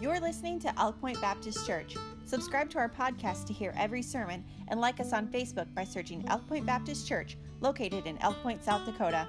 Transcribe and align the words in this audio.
You're 0.00 0.18
listening 0.18 0.58
to 0.60 0.80
Elk 0.80 0.98
Point 0.98 1.20
Baptist 1.20 1.66
Church. 1.66 1.94
Subscribe 2.24 2.70
to 2.70 2.78
our 2.78 2.88
podcast 2.88 3.46
to 3.48 3.52
hear 3.52 3.74
every 3.76 4.00
sermon 4.00 4.42
and 4.68 4.80
like 4.80 4.98
us 4.98 5.12
on 5.12 5.26
Facebook 5.26 5.66
by 5.74 5.84
searching 5.84 6.24
Elk 6.28 6.48
Point 6.48 6.64
Baptist 6.64 7.06
Church, 7.06 7.36
located 7.60 8.06
in 8.06 8.16
Elk 8.22 8.42
Point, 8.42 8.64
South 8.64 8.86
Dakota. 8.86 9.28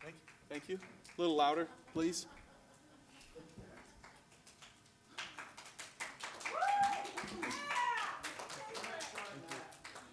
Thank 0.00 0.14
you. 0.14 0.32
Thank 0.48 0.68
you. 0.68 0.78
A 1.18 1.20
little 1.20 1.34
louder, 1.34 1.66
please. 1.92 2.26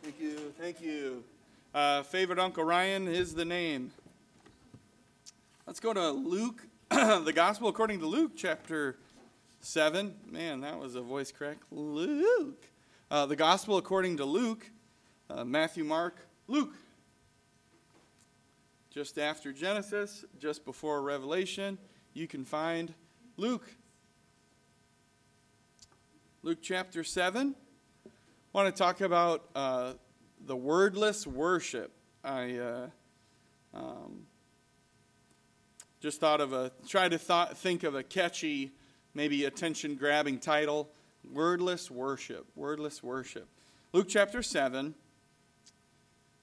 Thank 0.01 0.19
you. 0.19 0.53
Thank 0.59 0.81
you. 0.81 1.23
Uh, 1.75 2.01
favorite 2.01 2.39
Uncle 2.39 2.63
Ryan 2.63 3.07
is 3.07 3.35
the 3.35 3.45
name. 3.45 3.91
Let's 5.67 5.79
go 5.79 5.93
to 5.93 6.09
Luke, 6.09 6.67
the 7.23 7.31
Gospel 7.33 7.69
according 7.69 7.99
to 7.99 8.05
Luke, 8.05 8.33
chapter 8.35 8.97
7. 9.61 10.13
Man, 10.29 10.59
that 10.59 10.77
was 10.77 10.95
a 10.95 11.01
voice 11.01 11.31
crack. 11.31 11.55
Luke. 11.71 12.65
Uh, 13.09 13.25
the 13.25 13.35
Gospel 13.37 13.77
according 13.77 14.17
to 14.17 14.25
Luke, 14.25 14.69
uh, 15.29 15.45
Matthew, 15.45 15.85
Mark, 15.85 16.17
Luke. 16.47 16.73
Just 18.89 19.17
after 19.17 19.53
Genesis, 19.53 20.25
just 20.37 20.65
before 20.65 21.01
Revelation, 21.01 21.77
you 22.13 22.27
can 22.27 22.43
find 22.43 22.93
Luke. 23.37 23.73
Luke 26.43 26.59
chapter 26.61 27.05
7. 27.05 27.55
I 28.05 28.09
want 28.51 28.75
to 28.75 28.77
talk 28.77 28.99
about 28.99 29.45
uh, 29.55 29.93
the 30.45 30.57
wordless 30.57 31.25
worship. 31.25 31.93
I 32.21 32.57
uh, 32.57 32.87
um, 33.73 34.25
just 36.01 36.19
thought 36.19 36.41
of 36.41 36.51
a, 36.51 36.71
try 36.87 37.07
to 37.07 37.19
thought, 37.19 37.55
think 37.57 37.83
of 37.83 37.93
a 37.93 38.01
catchy, 38.01 38.71
maybe 39.13 39.45
attention 39.45 39.95
grabbing 39.95 40.39
title 40.39 40.89
Wordless 41.31 41.91
Worship. 41.91 42.47
Wordless 42.55 43.03
Worship. 43.03 43.47
Luke 43.93 44.07
chapter 44.09 44.41
7. 44.41 44.95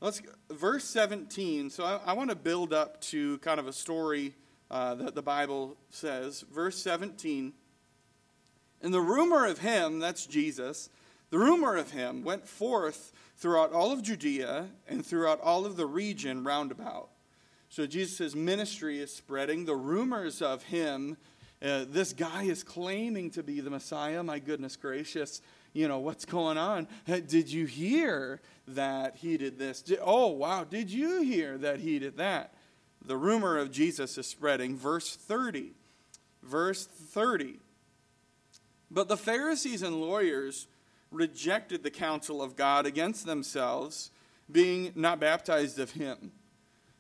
Let's 0.00 0.22
verse 0.48 0.84
17. 0.84 1.70
So 1.70 1.84
I, 1.84 1.98
I 2.06 2.12
want 2.12 2.30
to 2.30 2.36
build 2.36 2.72
up 2.72 3.00
to 3.02 3.38
kind 3.38 3.58
of 3.58 3.66
a 3.66 3.72
story 3.72 4.36
uh, 4.70 4.94
that 4.94 5.16
the 5.16 5.22
Bible 5.22 5.76
says. 5.90 6.44
Verse 6.52 6.78
17. 6.78 7.52
And 8.80 8.94
the 8.94 9.00
rumor 9.00 9.44
of 9.44 9.58
him, 9.58 9.98
that's 9.98 10.24
Jesus, 10.24 10.88
the 11.30 11.38
rumor 11.38 11.76
of 11.76 11.90
him 11.90 12.22
went 12.22 12.46
forth 12.46 13.12
throughout 13.36 13.72
all 13.72 13.90
of 13.90 14.02
Judea 14.04 14.68
and 14.86 15.04
throughout 15.04 15.40
all 15.40 15.66
of 15.66 15.76
the 15.76 15.86
region 15.86 16.44
round 16.44 16.70
about. 16.70 17.08
So 17.68 17.86
Jesus' 17.86 18.34
ministry 18.34 18.98
is 18.98 19.14
spreading. 19.14 19.64
The 19.64 19.76
rumors 19.76 20.40
of 20.40 20.62
him, 20.62 21.16
uh, 21.62 21.84
this 21.88 22.12
guy 22.12 22.44
is 22.44 22.62
claiming 22.62 23.30
to 23.32 23.42
be 23.42 23.60
the 23.60 23.70
Messiah. 23.70 24.22
My 24.22 24.38
goodness 24.38 24.76
gracious, 24.76 25.42
you 25.72 25.86
know, 25.86 25.98
what's 25.98 26.24
going 26.24 26.56
on? 26.56 26.88
Did 27.06 27.52
you 27.52 27.66
hear 27.66 28.40
that 28.68 29.16
he 29.16 29.36
did 29.36 29.58
this? 29.58 29.82
Did, 29.82 29.98
oh, 30.02 30.28
wow, 30.28 30.64
did 30.64 30.90
you 30.90 31.22
hear 31.22 31.58
that 31.58 31.80
he 31.80 31.98
did 31.98 32.16
that? 32.16 32.54
The 33.04 33.16
rumor 33.16 33.58
of 33.58 33.70
Jesus 33.70 34.16
is 34.18 34.26
spreading. 34.26 34.76
Verse 34.76 35.14
30. 35.14 35.72
Verse 36.42 36.86
30. 36.86 37.58
But 38.90 39.08
the 39.08 39.16
Pharisees 39.16 39.82
and 39.82 40.00
lawyers 40.00 40.66
rejected 41.10 41.82
the 41.82 41.90
counsel 41.90 42.42
of 42.42 42.56
God 42.56 42.86
against 42.86 43.26
themselves, 43.26 44.10
being 44.50 44.92
not 44.94 45.20
baptized 45.20 45.78
of 45.78 45.92
him. 45.92 46.32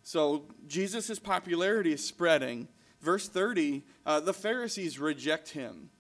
So 0.08 0.44
Jesus' 0.66 1.18
popularity 1.18 1.92
is 1.92 2.02
spreading. 2.02 2.68
Verse 3.02 3.28
30 3.28 3.82
uh, 4.06 4.20
the 4.20 4.32
Pharisees 4.32 4.98
reject 4.98 5.50
him. 5.50 5.90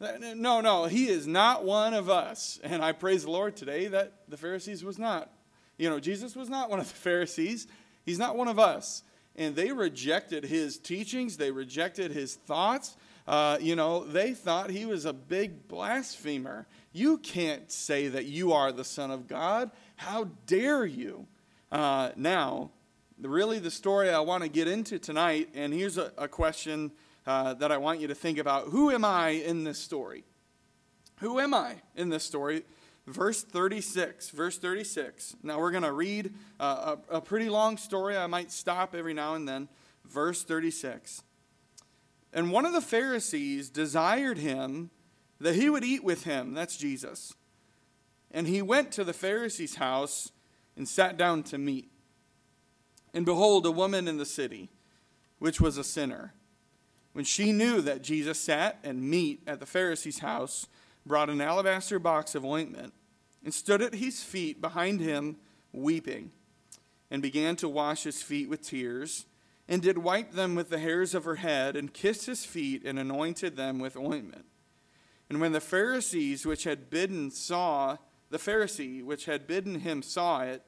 No, 0.00 0.60
no, 0.60 0.86
he 0.86 1.06
is 1.06 1.28
not 1.28 1.64
one 1.64 1.94
of 1.94 2.10
us. 2.10 2.58
And 2.64 2.82
I 2.82 2.90
praise 2.90 3.22
the 3.22 3.30
Lord 3.30 3.54
today 3.54 3.86
that 3.86 4.12
the 4.26 4.36
Pharisees 4.36 4.82
was 4.82 4.98
not. 4.98 5.30
You 5.78 5.88
know, 5.88 6.00
Jesus 6.00 6.34
was 6.34 6.50
not 6.50 6.68
one 6.68 6.80
of 6.80 6.88
the 6.88 6.94
Pharisees. 6.96 7.68
He's 8.04 8.18
not 8.18 8.34
one 8.34 8.48
of 8.48 8.58
us. 8.58 9.04
And 9.36 9.54
they 9.54 9.70
rejected 9.70 10.42
his 10.42 10.76
teachings, 10.76 11.36
they 11.36 11.52
rejected 11.52 12.10
his 12.10 12.34
thoughts. 12.34 12.96
Uh, 13.24 13.58
you 13.60 13.76
know, 13.76 14.02
they 14.02 14.34
thought 14.34 14.70
he 14.70 14.84
was 14.84 15.04
a 15.04 15.12
big 15.12 15.68
blasphemer. 15.68 16.66
You 16.92 17.18
can't 17.18 17.70
say 17.70 18.08
that 18.08 18.24
you 18.24 18.52
are 18.52 18.72
the 18.72 18.84
Son 18.84 19.12
of 19.12 19.28
God. 19.28 19.70
How 19.94 20.24
dare 20.48 20.84
you? 20.84 21.28
Uh, 21.70 22.10
now, 22.16 22.70
really, 23.20 23.58
the 23.58 23.70
story 23.70 24.10
I 24.10 24.20
want 24.20 24.42
to 24.42 24.48
get 24.48 24.68
into 24.68 24.98
tonight, 24.98 25.48
and 25.54 25.72
here's 25.72 25.98
a, 25.98 26.12
a 26.18 26.28
question 26.28 26.92
uh, 27.26 27.54
that 27.54 27.72
I 27.72 27.78
want 27.78 28.00
you 28.00 28.08
to 28.08 28.14
think 28.14 28.38
about 28.38 28.68
Who 28.68 28.90
am 28.90 29.04
I 29.04 29.30
in 29.30 29.64
this 29.64 29.78
story? 29.78 30.24
Who 31.20 31.38
am 31.38 31.54
I 31.54 31.76
in 31.94 32.08
this 32.08 32.24
story? 32.24 32.64
Verse 33.06 33.42
36. 33.42 34.30
Verse 34.30 34.58
36. 34.58 35.36
Now, 35.42 35.58
we're 35.58 35.70
going 35.70 35.84
to 35.84 35.92
read 35.92 36.34
uh, 36.58 36.96
a, 37.10 37.16
a 37.16 37.20
pretty 37.20 37.48
long 37.48 37.76
story. 37.76 38.16
I 38.16 38.26
might 38.26 38.50
stop 38.50 38.94
every 38.94 39.14
now 39.14 39.34
and 39.34 39.48
then. 39.48 39.68
Verse 40.04 40.42
36. 40.42 41.22
And 42.32 42.50
one 42.50 42.66
of 42.66 42.72
the 42.72 42.80
Pharisees 42.80 43.70
desired 43.70 44.38
him 44.38 44.90
that 45.38 45.54
he 45.54 45.70
would 45.70 45.84
eat 45.84 46.02
with 46.02 46.24
him. 46.24 46.54
That's 46.54 46.76
Jesus. 46.76 47.34
And 48.30 48.48
he 48.48 48.60
went 48.60 48.90
to 48.92 49.04
the 49.04 49.12
Pharisee's 49.12 49.76
house 49.76 50.32
and 50.76 50.88
sat 50.88 51.16
down 51.16 51.44
to 51.44 51.58
meat. 51.58 51.90
And 53.14 53.24
behold, 53.24 53.64
a 53.64 53.70
woman 53.70 54.06
in 54.08 54.18
the 54.18 54.26
city, 54.26 54.68
which 55.38 55.60
was 55.60 55.78
a 55.78 55.84
sinner, 55.84 56.34
when 57.12 57.24
she 57.24 57.52
knew 57.52 57.80
that 57.80 58.02
Jesus 58.02 58.40
sat 58.40 58.78
and 58.82 59.08
meat 59.08 59.40
at 59.46 59.60
the 59.60 59.66
Pharisee's 59.66 60.18
house, 60.18 60.66
brought 61.06 61.30
an 61.30 61.40
alabaster 61.40 61.98
box 61.98 62.34
of 62.34 62.44
ointment 62.44 62.92
and 63.44 63.54
stood 63.54 63.80
at 63.80 63.94
his 63.94 64.22
feet 64.22 64.60
behind 64.60 65.00
him, 65.00 65.36
weeping, 65.72 66.32
and 67.10 67.22
began 67.22 67.54
to 67.56 67.68
wash 67.68 68.02
his 68.02 68.20
feet 68.20 68.48
with 68.48 68.62
tears 68.62 69.26
and 69.68 69.80
did 69.80 69.98
wipe 69.98 70.32
them 70.32 70.54
with 70.54 70.68
the 70.68 70.78
hairs 70.78 71.14
of 71.14 71.24
her 71.24 71.36
head, 71.36 71.74
and 71.74 71.94
kissed 71.94 72.26
his 72.26 72.44
feet, 72.44 72.84
and 72.84 72.98
anointed 72.98 73.56
them 73.56 73.78
with 73.78 73.96
ointment. 73.96 74.44
And 75.30 75.40
when 75.40 75.52
the 75.52 75.60
Pharisees 75.60 76.44
which 76.44 76.64
had 76.64 76.90
bidden 76.90 77.30
saw, 77.30 77.96
the 78.28 78.38
Pharisee 78.38 79.02
which 79.02 79.24
had 79.24 79.46
bidden 79.46 79.80
him 79.80 80.02
saw 80.02 80.42
it, 80.42 80.62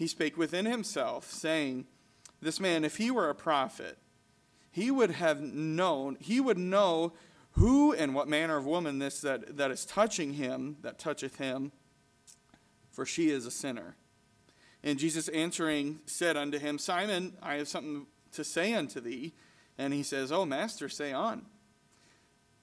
he 0.00 0.06
spake 0.06 0.38
within 0.38 0.64
himself, 0.64 1.30
saying, 1.30 1.84
This 2.40 2.58
man, 2.58 2.86
if 2.86 2.96
he 2.96 3.10
were 3.10 3.28
a 3.28 3.34
prophet, 3.34 3.98
he 4.70 4.90
would 4.90 5.10
have 5.10 5.42
known, 5.42 6.16
he 6.18 6.40
would 6.40 6.56
know 6.56 7.12
who 7.52 7.92
and 7.92 8.14
what 8.14 8.26
manner 8.26 8.56
of 8.56 8.64
woman 8.64 8.98
this 8.98 9.20
that, 9.20 9.58
that 9.58 9.70
is 9.70 9.84
touching 9.84 10.32
him, 10.32 10.78
that 10.80 10.98
toucheth 10.98 11.36
him, 11.36 11.72
for 12.90 13.04
she 13.04 13.28
is 13.28 13.44
a 13.44 13.50
sinner. 13.50 13.94
And 14.82 14.98
Jesus 14.98 15.28
answering 15.28 16.00
said 16.06 16.34
unto 16.34 16.58
him, 16.58 16.78
Simon, 16.78 17.36
I 17.42 17.56
have 17.56 17.68
something 17.68 18.06
to 18.32 18.42
say 18.42 18.72
unto 18.72 19.00
thee. 19.00 19.34
And 19.76 19.92
he 19.92 20.02
says, 20.02 20.32
Oh, 20.32 20.46
master, 20.46 20.88
say 20.88 21.12
on. 21.12 21.44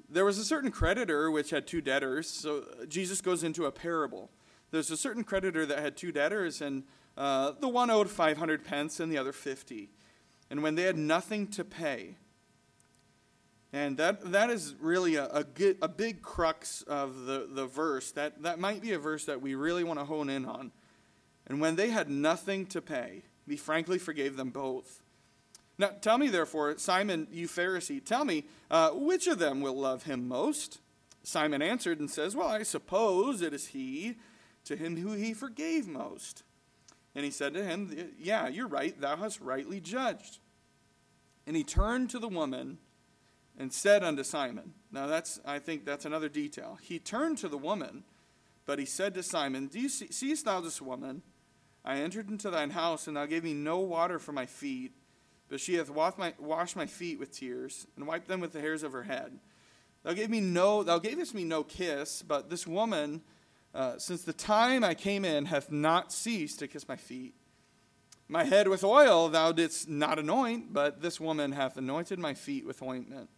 There 0.09 0.25
was 0.25 0.39
a 0.39 0.43
certain 0.43 0.71
creditor 0.71 1.29
which 1.29 1.51
had 1.51 1.67
two 1.67 1.81
debtors. 1.81 2.27
So 2.27 2.63
uh, 2.81 2.85
Jesus 2.87 3.21
goes 3.21 3.43
into 3.43 3.65
a 3.65 3.71
parable. 3.71 4.31
There's 4.71 4.89
a 4.89 4.97
certain 4.97 5.23
creditor 5.23 5.67
that 5.67 5.77
had 5.77 5.95
two 5.95 6.11
debtors, 6.11 6.61
and 6.61 6.83
uh, 7.17 7.53
the 7.59 7.67
one 7.67 7.89
owed 7.89 8.09
500 8.09 8.63
pence 8.63 8.99
and 8.99 9.11
the 9.11 9.17
other 9.17 9.33
50. 9.33 9.89
And 10.49 10.63
when 10.63 10.75
they 10.75 10.83
had 10.83 10.97
nothing 10.97 11.47
to 11.47 11.65
pay, 11.65 12.15
and 13.73 13.97
that, 13.97 14.31
that 14.31 14.49
is 14.49 14.75
really 14.79 15.15
a, 15.15 15.25
a, 15.25 15.45
a 15.81 15.87
big 15.87 16.21
crux 16.21 16.83
of 16.83 17.25
the, 17.25 17.49
the 17.51 17.65
verse. 17.65 18.11
That, 18.11 18.43
that 18.43 18.59
might 18.59 18.81
be 18.81 18.93
a 18.93 18.99
verse 18.99 19.25
that 19.25 19.41
we 19.41 19.55
really 19.55 19.83
want 19.83 19.99
to 19.99 20.05
hone 20.05 20.29
in 20.29 20.45
on. 20.45 20.71
And 21.47 21.59
when 21.59 21.75
they 21.75 21.89
had 21.89 22.09
nothing 22.09 22.65
to 22.67 22.81
pay, 22.81 23.23
he 23.47 23.57
frankly 23.57 23.97
forgave 23.97 24.37
them 24.37 24.51
both. 24.51 25.01
Now 25.77 25.91
tell 26.01 26.17
me, 26.17 26.29
therefore, 26.29 26.77
Simon, 26.77 27.27
you 27.31 27.47
Pharisee, 27.47 28.03
tell 28.03 28.25
me, 28.25 28.45
uh, 28.71 28.91
which 28.91 29.27
of 29.27 29.39
them 29.39 29.61
will 29.61 29.77
love 29.77 30.03
him 30.03 30.27
most? 30.27 30.79
Simon 31.23 31.61
answered 31.61 31.99
and 31.99 32.09
says, 32.09 32.35
Well, 32.35 32.47
I 32.47 32.63
suppose 32.63 33.41
it 33.41 33.53
is 33.53 33.67
he 33.67 34.15
to 34.65 34.75
him 34.75 34.97
who 34.97 35.13
he 35.13 35.33
forgave 35.33 35.87
most. 35.87 36.43
And 37.17 37.25
he 37.25 37.31
said 37.31 37.55
to 37.55 37.63
him, 37.65 38.13
Yeah, 38.19 38.47
you're 38.47 38.67
right, 38.67 38.99
thou 39.01 39.15
hast 39.15 39.41
rightly 39.41 39.81
judged. 39.81 40.37
And 41.47 41.55
he 41.55 41.63
turned 41.63 42.11
to 42.11 42.19
the 42.19 42.27
woman 42.27 42.77
and 43.57 43.73
said 43.73 44.03
unto 44.03 44.23
Simon, 44.23 44.75
Now 44.91 45.07
that's 45.07 45.39
I 45.43 45.57
think 45.57 45.83
that's 45.83 46.05
another 46.05 46.29
detail. 46.29 46.77
He 46.79 46.99
turned 46.99 47.39
to 47.39 47.47
the 47.47 47.57
woman, 47.57 48.03
but 48.67 48.77
he 48.77 48.85
said 48.85 49.15
to 49.15 49.23
Simon, 49.23 49.65
Do 49.65 49.79
you 49.79 49.89
see, 49.89 50.11
seest 50.11 50.45
thou 50.45 50.61
this 50.61 50.81
woman? 50.81 51.23
I 51.83 51.97
entered 51.97 52.29
into 52.29 52.51
thine 52.51 52.69
house, 52.69 53.07
and 53.07 53.17
thou 53.17 53.25
gave 53.25 53.43
me 53.43 53.53
no 53.53 53.79
water 53.79 54.19
for 54.19 54.31
my 54.31 54.45
feet 54.45 54.93
but 55.49 55.59
she 55.59 55.75
hath 55.75 55.89
washed 55.89 56.75
my, 56.75 56.85
feet 56.85 57.19
with 57.19 57.31
tears, 57.31 57.87
and 57.95 58.05
wiped 58.05 58.27
them 58.27 58.39
with 58.39 58.51
the 58.51 58.59
hairs 58.59 58.83
of 58.83 58.91
her 58.91 59.03
head. 59.03 59.39
Thou 60.03 60.13
gave 60.13 60.29
me 60.29 60.41
no, 60.41 60.83
thou 60.83 60.99
gavest 60.99 61.33
me 61.33 61.43
no 61.43 61.63
kiss, 61.63 62.21
but 62.21 62.49
this 62.49 62.67
woman, 62.67 63.21
uh, 63.77 63.99
since 63.99 64.23
the 64.23 64.33
time 64.33 64.83
I 64.83 64.95
came 64.95 65.23
in, 65.23 65.45
hath 65.45 65.71
not 65.71 66.11
ceased 66.11 66.57
to 66.59 66.67
kiss 66.67 66.87
my 66.87 66.95
feet. 66.95 67.35
My 68.27 68.43
head 68.43 68.67
with 68.67 68.83
oil 68.83 69.29
thou 69.29 69.51
didst 69.51 69.87
not 69.87 70.17
anoint, 70.17 70.73
but 70.73 71.03
this 71.03 71.19
woman 71.19 71.51
hath 71.51 71.77
anointed 71.77 72.17
my 72.17 72.33
feet 72.33 72.65
with 72.65 72.81
ointment. 72.81 73.29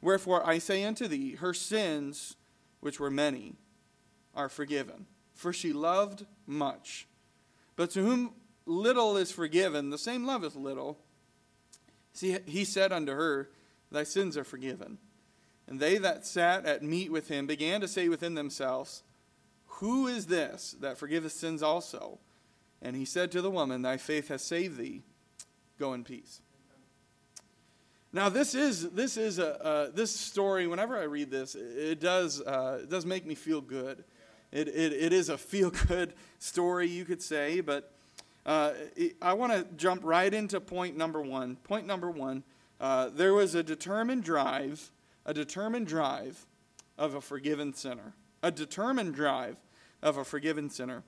Wherefore 0.00 0.46
I 0.46 0.58
say 0.58 0.84
unto 0.84 1.08
thee, 1.08 1.34
her 1.34 1.52
sins, 1.52 2.36
which 2.78 3.00
were 3.00 3.10
many, 3.10 3.56
are 4.32 4.48
forgiven. 4.48 5.06
For 5.34 5.52
she 5.52 5.72
loved 5.72 6.24
much. 6.46 7.08
But 7.74 7.90
to 7.90 8.04
whom 8.04 8.34
little 8.64 9.16
is 9.16 9.32
forgiven, 9.32 9.90
the 9.90 9.98
same 9.98 10.24
loveth 10.24 10.54
little. 10.54 11.00
See, 12.12 12.38
he 12.46 12.64
said 12.64 12.92
unto 12.92 13.12
her, 13.12 13.50
Thy 13.90 14.04
sins 14.04 14.36
are 14.36 14.44
forgiven. 14.44 14.98
And 15.66 15.80
they 15.80 15.98
that 15.98 16.26
sat 16.26 16.64
at 16.64 16.84
meat 16.84 17.10
with 17.10 17.26
him 17.26 17.48
began 17.48 17.80
to 17.80 17.88
say 17.88 18.08
within 18.08 18.34
themselves, 18.36 19.02
Who 19.82 20.06
is 20.06 20.26
this 20.26 20.76
that 20.78 20.96
forgiveth 20.96 21.32
sins 21.32 21.60
also? 21.60 22.20
And 22.80 22.94
he 22.94 23.04
said 23.04 23.32
to 23.32 23.42
the 23.42 23.50
woman, 23.50 23.82
Thy 23.82 23.96
faith 23.96 24.28
has 24.28 24.40
saved 24.40 24.78
thee. 24.78 25.02
Go 25.76 25.92
in 25.92 26.04
peace. 26.04 26.40
Now 28.12 28.28
this 28.28 28.54
is 28.54 28.90
this 28.90 29.16
is 29.16 29.40
a 29.40 29.60
uh, 29.60 29.90
this 29.92 30.14
story. 30.14 30.68
Whenever 30.68 30.96
I 30.96 31.02
read 31.02 31.32
this, 31.32 31.56
it 31.56 31.98
does 31.98 32.40
uh, 32.40 32.78
it 32.84 32.90
does 32.90 33.04
make 33.04 33.26
me 33.26 33.34
feel 33.34 33.60
good. 33.60 34.04
It, 34.52 34.68
it, 34.68 34.92
it 34.92 35.12
is 35.12 35.30
a 35.30 35.36
feel 35.36 35.70
good 35.70 36.14
story, 36.38 36.86
you 36.86 37.04
could 37.04 37.20
say. 37.20 37.60
But 37.60 37.92
uh, 38.46 38.74
it, 38.94 39.16
I 39.20 39.32
want 39.32 39.52
to 39.52 39.66
jump 39.76 40.02
right 40.04 40.32
into 40.32 40.60
point 40.60 40.96
number 40.96 41.20
one. 41.20 41.56
Point 41.56 41.88
number 41.88 42.08
one: 42.08 42.44
uh, 42.80 43.08
there 43.08 43.34
was 43.34 43.56
a 43.56 43.64
determined 43.64 44.22
drive, 44.22 44.92
a 45.26 45.34
determined 45.34 45.88
drive 45.88 46.46
of 46.96 47.16
a 47.16 47.20
forgiven 47.20 47.74
sinner, 47.74 48.12
a 48.44 48.52
determined 48.52 49.16
drive 49.16 49.56
of 50.02 50.16
a 50.16 50.24
forgiven 50.24 50.68
sinner. 50.68 51.02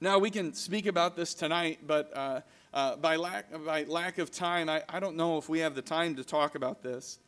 Now, 0.00 0.18
we 0.18 0.30
can 0.30 0.54
speak 0.54 0.86
about 0.86 1.14
this 1.14 1.34
tonight, 1.34 1.80
but 1.86 2.10
uh, 2.16 2.40
uh, 2.72 2.96
by, 2.96 3.16
lack, 3.16 3.46
by 3.66 3.84
lack 3.84 4.18
of 4.18 4.30
time, 4.30 4.68
I, 4.68 4.82
I 4.88 4.98
don't 4.98 5.16
know 5.16 5.36
if 5.36 5.48
we 5.48 5.58
have 5.58 5.74
the 5.74 5.82
time 5.82 6.16
to 6.16 6.24
talk 6.24 6.54
about 6.54 6.82
this. 6.82 7.18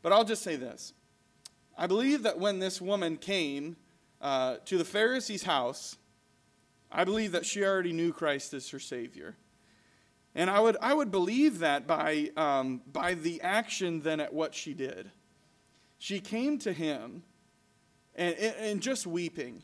But 0.00 0.12
I'll 0.12 0.24
just 0.24 0.42
say 0.42 0.56
this. 0.56 0.92
I 1.76 1.86
believe 1.86 2.22
that 2.22 2.38
when 2.38 2.58
this 2.58 2.80
woman 2.80 3.16
came 3.16 3.76
uh, 4.20 4.56
to 4.66 4.78
the 4.78 4.84
Pharisee's 4.84 5.42
house, 5.42 5.96
I 6.90 7.04
believe 7.04 7.32
that 7.32 7.44
she 7.44 7.64
already 7.64 7.92
knew 7.92 8.12
Christ 8.12 8.54
as 8.54 8.68
her 8.70 8.78
Savior. 8.78 9.36
And 10.34 10.50
I 10.50 10.60
would, 10.60 10.76
I 10.80 10.94
would 10.94 11.10
believe 11.10 11.60
that 11.60 11.86
by, 11.86 12.30
um, 12.36 12.82
by 12.92 13.14
the 13.14 13.40
action 13.40 14.00
then 14.00 14.20
at 14.20 14.32
what 14.32 14.54
she 14.54 14.74
did. 14.74 15.10
She 15.98 16.20
came 16.20 16.58
to 16.58 16.72
him 16.72 17.22
and, 18.14 18.34
and 18.36 18.80
just 18.80 19.06
weeping, 19.06 19.62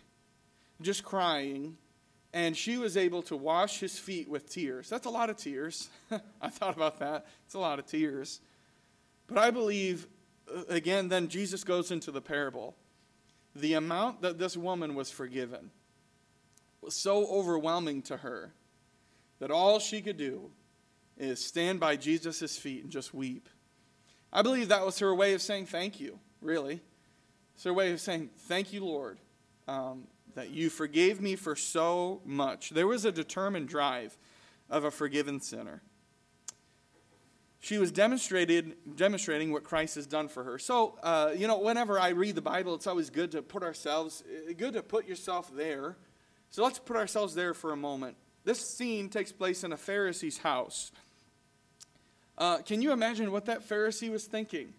just 0.80 1.04
crying, 1.04 1.76
and 2.32 2.56
she 2.56 2.78
was 2.78 2.96
able 2.96 3.22
to 3.22 3.36
wash 3.36 3.80
his 3.80 3.98
feet 3.98 4.28
with 4.28 4.48
tears. 4.48 4.88
That's 4.88 5.06
a 5.06 5.10
lot 5.10 5.30
of 5.30 5.36
tears. 5.36 5.88
I 6.40 6.48
thought 6.48 6.76
about 6.76 6.98
that. 7.00 7.26
It's 7.44 7.54
a 7.54 7.58
lot 7.58 7.78
of 7.78 7.86
tears. 7.86 8.40
But 9.26 9.38
I 9.38 9.50
believe, 9.50 10.06
uh, 10.52 10.62
again, 10.68 11.08
then 11.08 11.28
Jesus 11.28 11.64
goes 11.64 11.90
into 11.90 12.10
the 12.10 12.20
parable. 12.20 12.76
The 13.54 13.74
amount 13.74 14.22
that 14.22 14.38
this 14.38 14.56
woman 14.56 14.94
was 14.94 15.10
forgiven 15.10 15.70
was 16.80 16.94
so 16.94 17.26
overwhelming 17.26 18.02
to 18.02 18.18
her 18.18 18.52
that 19.38 19.50
all 19.50 19.78
she 19.78 20.00
could 20.00 20.16
do 20.16 20.50
is 21.18 21.44
stand 21.44 21.80
by 21.80 21.96
Jesus' 21.96 22.56
feet 22.56 22.82
and 22.82 22.92
just 22.92 23.12
weep. 23.12 23.48
I 24.32 24.42
believe 24.42 24.68
that 24.68 24.86
was 24.86 24.98
her 25.00 25.14
way 25.14 25.34
of 25.34 25.42
saying 25.42 25.66
thank 25.66 25.98
you, 26.00 26.18
really. 26.40 26.80
It's 27.60 27.64
her 27.66 27.74
way 27.74 27.92
of 27.92 28.00
saying, 28.00 28.30
Thank 28.48 28.72
you, 28.72 28.82
Lord. 28.82 29.18
Um, 29.68 30.04
that 30.34 30.50
you 30.50 30.70
forgave 30.70 31.20
me 31.20 31.36
for 31.36 31.56
so 31.56 32.20
much. 32.24 32.70
There 32.70 32.86
was 32.86 33.04
a 33.04 33.12
determined 33.12 33.68
drive 33.68 34.16
of 34.68 34.84
a 34.84 34.90
forgiven 34.90 35.40
sinner. 35.40 35.82
She 37.62 37.76
was 37.76 37.92
demonstrated, 37.92 38.74
demonstrating 38.96 39.52
what 39.52 39.64
Christ 39.64 39.96
has 39.96 40.06
done 40.06 40.28
for 40.28 40.44
her. 40.44 40.58
So, 40.58 40.98
uh, 41.02 41.32
you 41.36 41.46
know, 41.46 41.58
whenever 41.58 42.00
I 42.00 42.08
read 42.10 42.34
the 42.34 42.42
Bible, 42.42 42.74
it's 42.74 42.86
always 42.86 43.10
good 43.10 43.32
to 43.32 43.42
put 43.42 43.62
ourselves, 43.62 44.24
uh, 44.26 44.54
good 44.56 44.72
to 44.72 44.82
put 44.82 45.06
yourself 45.06 45.54
there. 45.54 45.96
So 46.50 46.64
let's 46.64 46.78
put 46.78 46.96
ourselves 46.96 47.34
there 47.34 47.52
for 47.52 47.72
a 47.72 47.76
moment. 47.76 48.16
This 48.44 48.60
scene 48.60 49.10
takes 49.10 49.30
place 49.30 49.62
in 49.62 49.72
a 49.72 49.76
Pharisee's 49.76 50.38
house. 50.38 50.90
Uh, 52.38 52.58
can 52.58 52.80
you 52.80 52.92
imagine 52.92 53.30
what 53.30 53.44
that 53.44 53.68
Pharisee 53.68 54.10
was 54.10 54.24
thinking? 54.24 54.72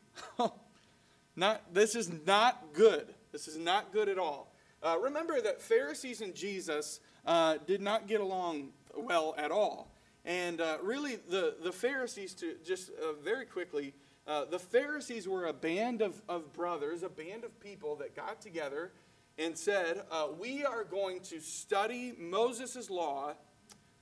not, 1.36 1.62
this 1.72 1.96
is 1.96 2.12
not 2.26 2.74
good. 2.74 3.14
This 3.32 3.48
is 3.48 3.58
not 3.58 3.94
good 3.94 4.10
at 4.10 4.18
all. 4.18 4.51
Uh, 4.84 4.98
remember 5.00 5.40
that 5.42 5.62
Pharisees 5.62 6.22
and 6.22 6.34
Jesus 6.34 7.00
uh, 7.26 7.58
did 7.68 7.82
not 7.82 8.08
get 8.08 8.22
along 8.22 8.70
well 8.96 9.36
at 9.38 9.52
all. 9.52 9.92
And 10.26 10.62
uh, 10.62 10.78
really, 10.84 11.18
the, 11.30 11.56
the 11.64 11.72
Pharisees, 11.72 12.34
to 12.36 12.56
just 12.66 12.90
uh, 12.90 13.14
very 13.24 13.46
quickly, 13.46 13.94
uh, 14.28 14.46
the 14.46 14.60
Pharisees 14.60 15.28
were 15.28 15.48
a 15.48 15.54
band 15.54 16.02
of, 16.02 16.22
of 16.30 16.54
brothers, 16.54 17.04
a 17.04 17.10
band 17.10 17.44
of 17.44 17.60
people 17.60 17.96
that 17.98 18.16
got 18.16 18.42
together 18.42 18.92
and 19.38 19.58
said, 19.58 20.04
uh, 20.12 20.28
We 20.40 20.64
are 20.64 20.84
going 20.84 21.22
to 21.22 21.40
study 21.40 22.14
Moses' 22.18 22.90
law 22.90 23.34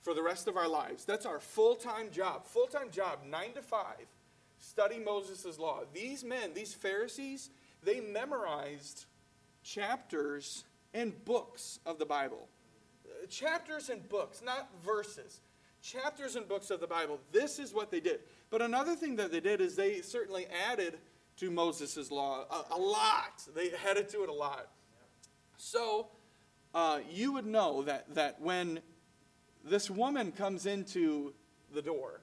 for 0.02 0.14
the 0.14 0.22
rest 0.22 0.48
of 0.48 0.56
our 0.56 0.68
lives. 0.68 1.04
That's 1.04 1.26
our 1.26 1.40
full 1.40 1.74
time 1.74 2.10
job. 2.10 2.46
Full 2.46 2.66
time 2.66 2.90
job, 2.90 3.20
nine 3.26 3.52
to 3.54 3.62
five. 3.62 4.06
Study 4.58 4.98
Moses' 4.98 5.58
law. 5.58 5.80
These 5.94 6.22
men, 6.22 6.52
these 6.54 6.74
Pharisees, 6.74 7.48
they 7.82 8.00
memorized 8.00 9.06
chapters 9.62 10.64
and 10.94 11.24
books 11.24 11.78
of 11.86 11.98
the 11.98 12.06
Bible. 12.06 12.48
Uh, 13.06 13.26
chapters 13.26 13.88
and 13.88 14.08
books, 14.08 14.42
not 14.44 14.68
verses. 14.84 15.40
Chapters 15.82 16.36
and 16.36 16.46
books 16.46 16.70
of 16.70 16.80
the 16.80 16.86
Bible. 16.86 17.18
This 17.32 17.58
is 17.58 17.72
what 17.72 17.90
they 17.90 18.00
did. 18.00 18.20
But 18.50 18.60
another 18.60 18.94
thing 18.94 19.16
that 19.16 19.32
they 19.32 19.40
did 19.40 19.60
is 19.60 19.76
they 19.76 20.02
certainly 20.02 20.46
added 20.68 20.98
to 21.36 21.50
Moses' 21.50 22.10
law 22.10 22.44
a, 22.50 22.74
a 22.74 22.78
lot. 22.78 23.42
They 23.54 23.70
added 23.88 24.08
to 24.10 24.22
it 24.22 24.28
a 24.28 24.32
lot. 24.32 24.68
So 25.56 26.08
uh, 26.74 27.00
you 27.10 27.32
would 27.32 27.46
know 27.46 27.82
that, 27.82 28.14
that 28.14 28.40
when 28.40 28.80
this 29.64 29.90
woman 29.90 30.32
comes 30.32 30.66
into 30.66 31.34
the 31.72 31.82
door, 31.82 32.20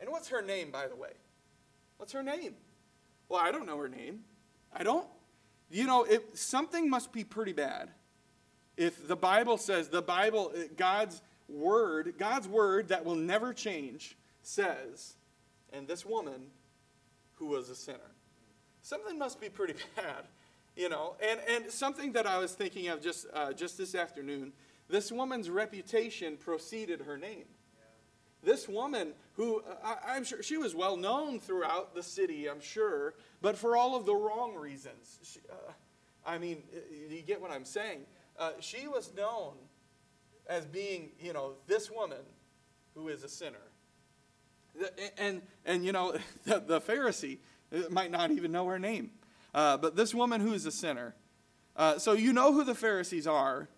and 0.00 0.10
what's 0.10 0.28
her 0.28 0.42
name, 0.42 0.70
by 0.70 0.88
the 0.88 0.96
way? 0.96 1.12
What's 1.98 2.12
her 2.12 2.22
name? 2.22 2.54
Well, 3.28 3.40
I 3.40 3.52
don't 3.52 3.66
know 3.66 3.78
her 3.78 3.88
name. 3.88 4.20
I 4.72 4.82
don't 4.82 5.06
you 5.72 5.86
know, 5.86 6.06
something 6.34 6.88
must 6.88 7.12
be 7.12 7.24
pretty 7.24 7.52
bad. 7.52 7.90
If 8.76 9.06
the 9.06 9.16
Bible 9.16 9.58
says, 9.58 9.88
the 9.88 10.02
Bible, 10.02 10.52
uh, 10.54 10.62
God's 10.76 11.22
word, 11.48 12.14
God's 12.18 12.48
word 12.48 12.88
that 12.88 13.04
will 13.04 13.14
never 13.14 13.52
change, 13.52 14.16
says, 14.42 15.14
and 15.72 15.88
this 15.88 16.06
woman 16.06 16.46
who 17.34 17.46
was 17.46 17.68
a 17.70 17.74
sinner. 17.74 17.98
Something 18.82 19.18
must 19.18 19.40
be 19.40 19.48
pretty 19.48 19.74
bad, 19.96 20.24
you 20.76 20.88
know. 20.88 21.16
And, 21.22 21.40
and 21.48 21.70
something 21.70 22.12
that 22.12 22.26
I 22.26 22.38
was 22.38 22.52
thinking 22.52 22.88
of 22.88 23.00
just, 23.00 23.26
uh, 23.32 23.52
just 23.52 23.78
this 23.78 23.94
afternoon 23.94 24.52
this 24.88 25.10
woman's 25.10 25.48
reputation 25.48 26.36
preceded 26.36 27.00
her 27.02 27.16
name. 27.16 27.46
This 28.42 28.68
woman, 28.68 29.12
who 29.34 29.62
uh, 29.62 29.94
I, 30.06 30.16
am 30.16 30.24
sure 30.24 30.42
she 30.42 30.56
was 30.56 30.74
well 30.74 30.96
known 30.96 31.38
throughout 31.38 31.94
the 31.94 32.02
city, 32.02 32.48
I'm 32.48 32.60
sure, 32.60 33.14
but 33.40 33.56
for 33.56 33.76
all 33.76 33.96
of 33.96 34.04
the 34.04 34.14
wrong 34.14 34.56
reasons. 34.56 35.20
She, 35.22 35.40
uh, 35.50 35.72
I 36.26 36.38
mean, 36.38 36.62
you 37.08 37.22
get 37.22 37.40
what 37.40 37.50
I'm 37.50 37.64
saying. 37.64 38.00
Uh, 38.38 38.52
she 38.60 38.88
was 38.88 39.12
known 39.14 39.54
as 40.48 40.66
being, 40.66 41.10
you 41.20 41.32
know, 41.32 41.52
this 41.66 41.90
woman 41.90 42.22
who 42.94 43.08
is 43.08 43.22
a 43.22 43.28
sinner. 43.28 43.58
And, 45.18 45.42
and 45.64 45.84
you 45.84 45.92
know, 45.92 46.16
the, 46.44 46.60
the 46.60 46.80
Pharisee 46.80 47.38
uh, 47.72 47.88
might 47.90 48.10
not 48.10 48.30
even 48.30 48.52
know 48.52 48.66
her 48.66 48.78
name. 48.78 49.10
Uh, 49.54 49.76
but 49.76 49.96
this 49.96 50.14
woman 50.14 50.40
who 50.40 50.52
is 50.52 50.66
a 50.66 50.72
sinner. 50.72 51.14
Uh, 51.76 51.98
so 51.98 52.12
you 52.12 52.32
know 52.32 52.52
who 52.52 52.64
the 52.64 52.74
Pharisees 52.74 53.26
are. 53.26 53.68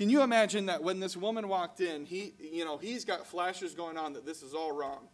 Can 0.00 0.08
you 0.08 0.22
imagine 0.22 0.64
that 0.64 0.82
when 0.82 0.98
this 0.98 1.14
woman 1.14 1.46
walked 1.46 1.82
in, 1.82 2.06
he, 2.06 2.32
you 2.38 2.64
know, 2.64 2.78
he's 2.78 3.04
got 3.04 3.26
flashes 3.26 3.74
going 3.74 3.98
on 3.98 4.14
that 4.14 4.24
this 4.24 4.42
is 4.42 4.54
all 4.54 4.72
wrong. 4.72 5.08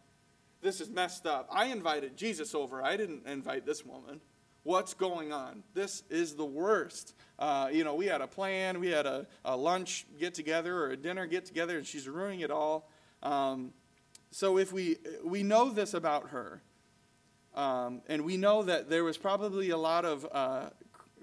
This 0.63 0.81
is 0.81 0.89
messed 0.89 1.27
up. 1.27 1.49
I 1.51 1.65
invited 1.65 2.17
Jesus 2.17 2.55
over. 2.55 2.81
I 2.85 2.97
didn't 2.97 3.27
invite 3.27 3.67
this 3.67 3.85
woman. 3.85 4.21
What's 4.63 4.95
going 4.95 5.33
on? 5.33 5.65
This 5.75 6.05
is 6.09 6.37
the 6.37 6.45
worst. 6.45 7.15
Uh, 7.37 7.69
you 7.73 7.83
know, 7.83 7.97
we 7.97 8.07
had 8.07 8.21
a 8.21 8.29
plan. 8.29 8.79
We 8.79 8.87
had 8.87 9.07
a, 9.07 9.27
a, 9.45 9.57
lunch 9.57 10.07
get 10.21 10.35
together 10.35 10.79
or 10.79 10.91
a 10.91 10.97
dinner 10.97 11.27
get 11.27 11.47
together, 11.47 11.79
and 11.79 11.85
she's 11.85 12.09
ruining 12.09 12.39
it 12.39 12.53
all. 12.53 12.89
Um, 13.25 13.73
so 14.31 14.57
if 14.57 14.73
we 14.73 14.99
we 15.25 15.43
know 15.43 15.69
this 15.69 15.95
about 15.95 16.31
her, 16.31 16.63
um, 17.57 18.03
and 18.07 18.25
we 18.25 18.37
know 18.37 18.63
that 18.63 18.89
there 18.89 19.03
was 19.03 19.19
probably 19.19 19.71
a 19.71 19.79
lot 19.79 20.05
of 20.05 20.25
uh, 20.31 20.71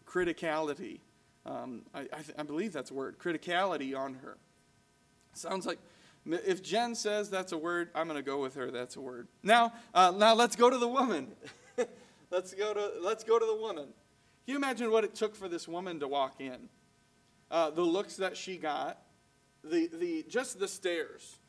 criticality 0.06 1.00
um, 1.46 1.82
I, 1.94 2.02
I, 2.02 2.22
th- 2.22 2.38
I, 2.38 2.44
believe 2.44 2.72
that's 2.72 2.92
a 2.92 2.94
word, 2.94 3.20
criticality 3.20 3.98
on 3.98 4.16
her. 4.16 4.38
Sounds 5.34 5.66
like 5.66 5.80
if 6.26 6.64
Jen 6.64 6.96
says 6.96 7.30
that's 7.30 7.52
a 7.52 7.58
word, 7.58 7.90
I'm 7.94 8.08
going 8.08 8.18
to 8.18 8.24
go 8.24 8.42
with 8.42 8.56
her. 8.56 8.72
That's 8.72 8.96
a 8.96 9.02
word. 9.02 9.28
Now, 9.42 9.74
uh, 9.94 10.14
now 10.16 10.34
let's 10.36 10.56
go 10.56 10.70
to 10.70 10.78
the 10.78 10.88
woman. 10.88 11.34
let's 12.32 12.54
go 12.54 12.74
to 12.74 12.94
let's 13.02 13.24
go 13.24 13.40
to 13.40 13.46
the 13.46 13.56
woman. 13.56 13.86
Can 13.86 14.54
you 14.54 14.56
imagine 14.56 14.90
what 14.92 15.04
it 15.04 15.16
took 15.16 15.36
for 15.36 15.50
this 15.50 15.68
woman 15.68 16.00
to 16.00 16.08
walk 16.08 16.40
in? 16.40 16.70
Uh, 17.52 17.72
the 17.72 17.82
looks 17.82 18.16
that 18.18 18.38
she 18.38 18.58
got, 18.58 19.00
the 19.64 19.88
the 19.88 20.26
just 20.30 20.60
the 20.60 20.68
stares. 20.68 21.40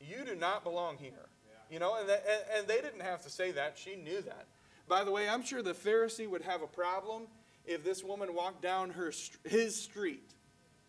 You 0.00 0.24
do 0.24 0.34
not 0.34 0.64
belong 0.64 0.96
here. 0.98 1.28
You 1.70 1.78
know, 1.80 1.96
and, 1.96 2.08
and, 2.08 2.20
and 2.56 2.68
they 2.68 2.80
didn't 2.80 3.00
have 3.00 3.22
to 3.22 3.30
say 3.30 3.50
that. 3.52 3.76
She 3.76 3.96
knew 3.96 4.20
that. 4.22 4.46
By 4.88 5.02
the 5.02 5.10
way, 5.10 5.28
I'm 5.28 5.42
sure 5.42 5.62
the 5.62 5.72
Pharisee 5.72 6.28
would 6.28 6.42
have 6.42 6.62
a 6.62 6.66
problem 6.66 7.26
if 7.66 7.84
this 7.84 8.02
woman 8.02 8.34
walked 8.34 8.62
down 8.62 8.90
her, 8.90 9.12
his 9.44 9.74
street, 9.74 10.32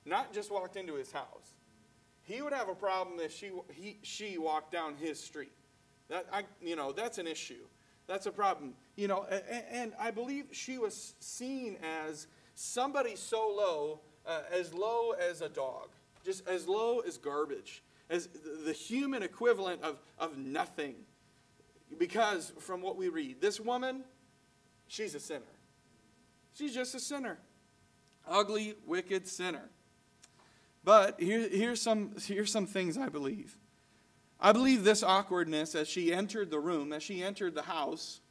not 0.05 0.33
just 0.33 0.51
walked 0.51 0.75
into 0.75 0.95
his 0.95 1.11
house. 1.11 1.53
He 2.23 2.41
would 2.41 2.53
have 2.53 2.69
a 2.69 2.75
problem 2.75 3.19
if 3.19 3.33
she, 3.33 3.51
he, 3.73 3.99
she 4.01 4.37
walked 4.37 4.71
down 4.71 4.95
his 4.95 5.19
street. 5.19 5.51
That, 6.09 6.25
I, 6.31 6.43
you 6.61 6.75
know, 6.75 6.91
that's 6.91 7.17
an 7.17 7.27
issue. 7.27 7.65
That's 8.05 8.25
a 8.25 8.31
problem. 8.31 8.73
You 8.95 9.07
know, 9.07 9.25
and, 9.29 9.63
and 9.71 9.93
I 9.99 10.11
believe 10.11 10.45
she 10.51 10.77
was 10.77 11.13
seen 11.19 11.77
as 12.05 12.27
somebody 12.55 13.15
so 13.15 13.53
low, 13.55 14.01
uh, 14.25 14.41
as 14.51 14.73
low 14.73 15.11
as 15.11 15.41
a 15.41 15.49
dog, 15.49 15.89
just 16.25 16.47
as 16.47 16.67
low 16.67 16.99
as 16.99 17.17
garbage 17.17 17.81
as 18.09 18.29
the 18.65 18.73
human 18.73 19.23
equivalent 19.23 19.81
of, 19.83 19.99
of 20.17 20.37
nothing. 20.37 20.95
Because 21.97 22.53
from 22.59 22.81
what 22.81 22.97
we 22.97 23.09
read, 23.09 23.41
this 23.41 23.59
woman, 23.59 24.03
she's 24.87 25.15
a 25.15 25.19
sinner. 25.19 25.43
She's 26.57 26.73
just 26.73 26.95
a 26.95 26.99
sinner. 26.99 27.37
Ugly, 28.27 28.75
wicked 28.85 29.27
sinner. 29.27 29.69
But 30.83 31.19
here, 31.19 31.47
here's, 31.49 31.81
some, 31.81 32.13
here's 32.25 32.51
some 32.51 32.65
things 32.65 32.97
I 32.97 33.09
believe. 33.09 33.57
I 34.39 34.51
believe 34.53 34.83
this 34.83 35.03
awkwardness 35.03 35.75
as 35.75 35.87
she 35.87 36.13
entered 36.13 36.49
the 36.49 36.59
room, 36.59 36.93
as 36.93 37.03
she 37.03 37.23
entered 37.23 37.53
the 37.53 37.63
house, 37.63 38.21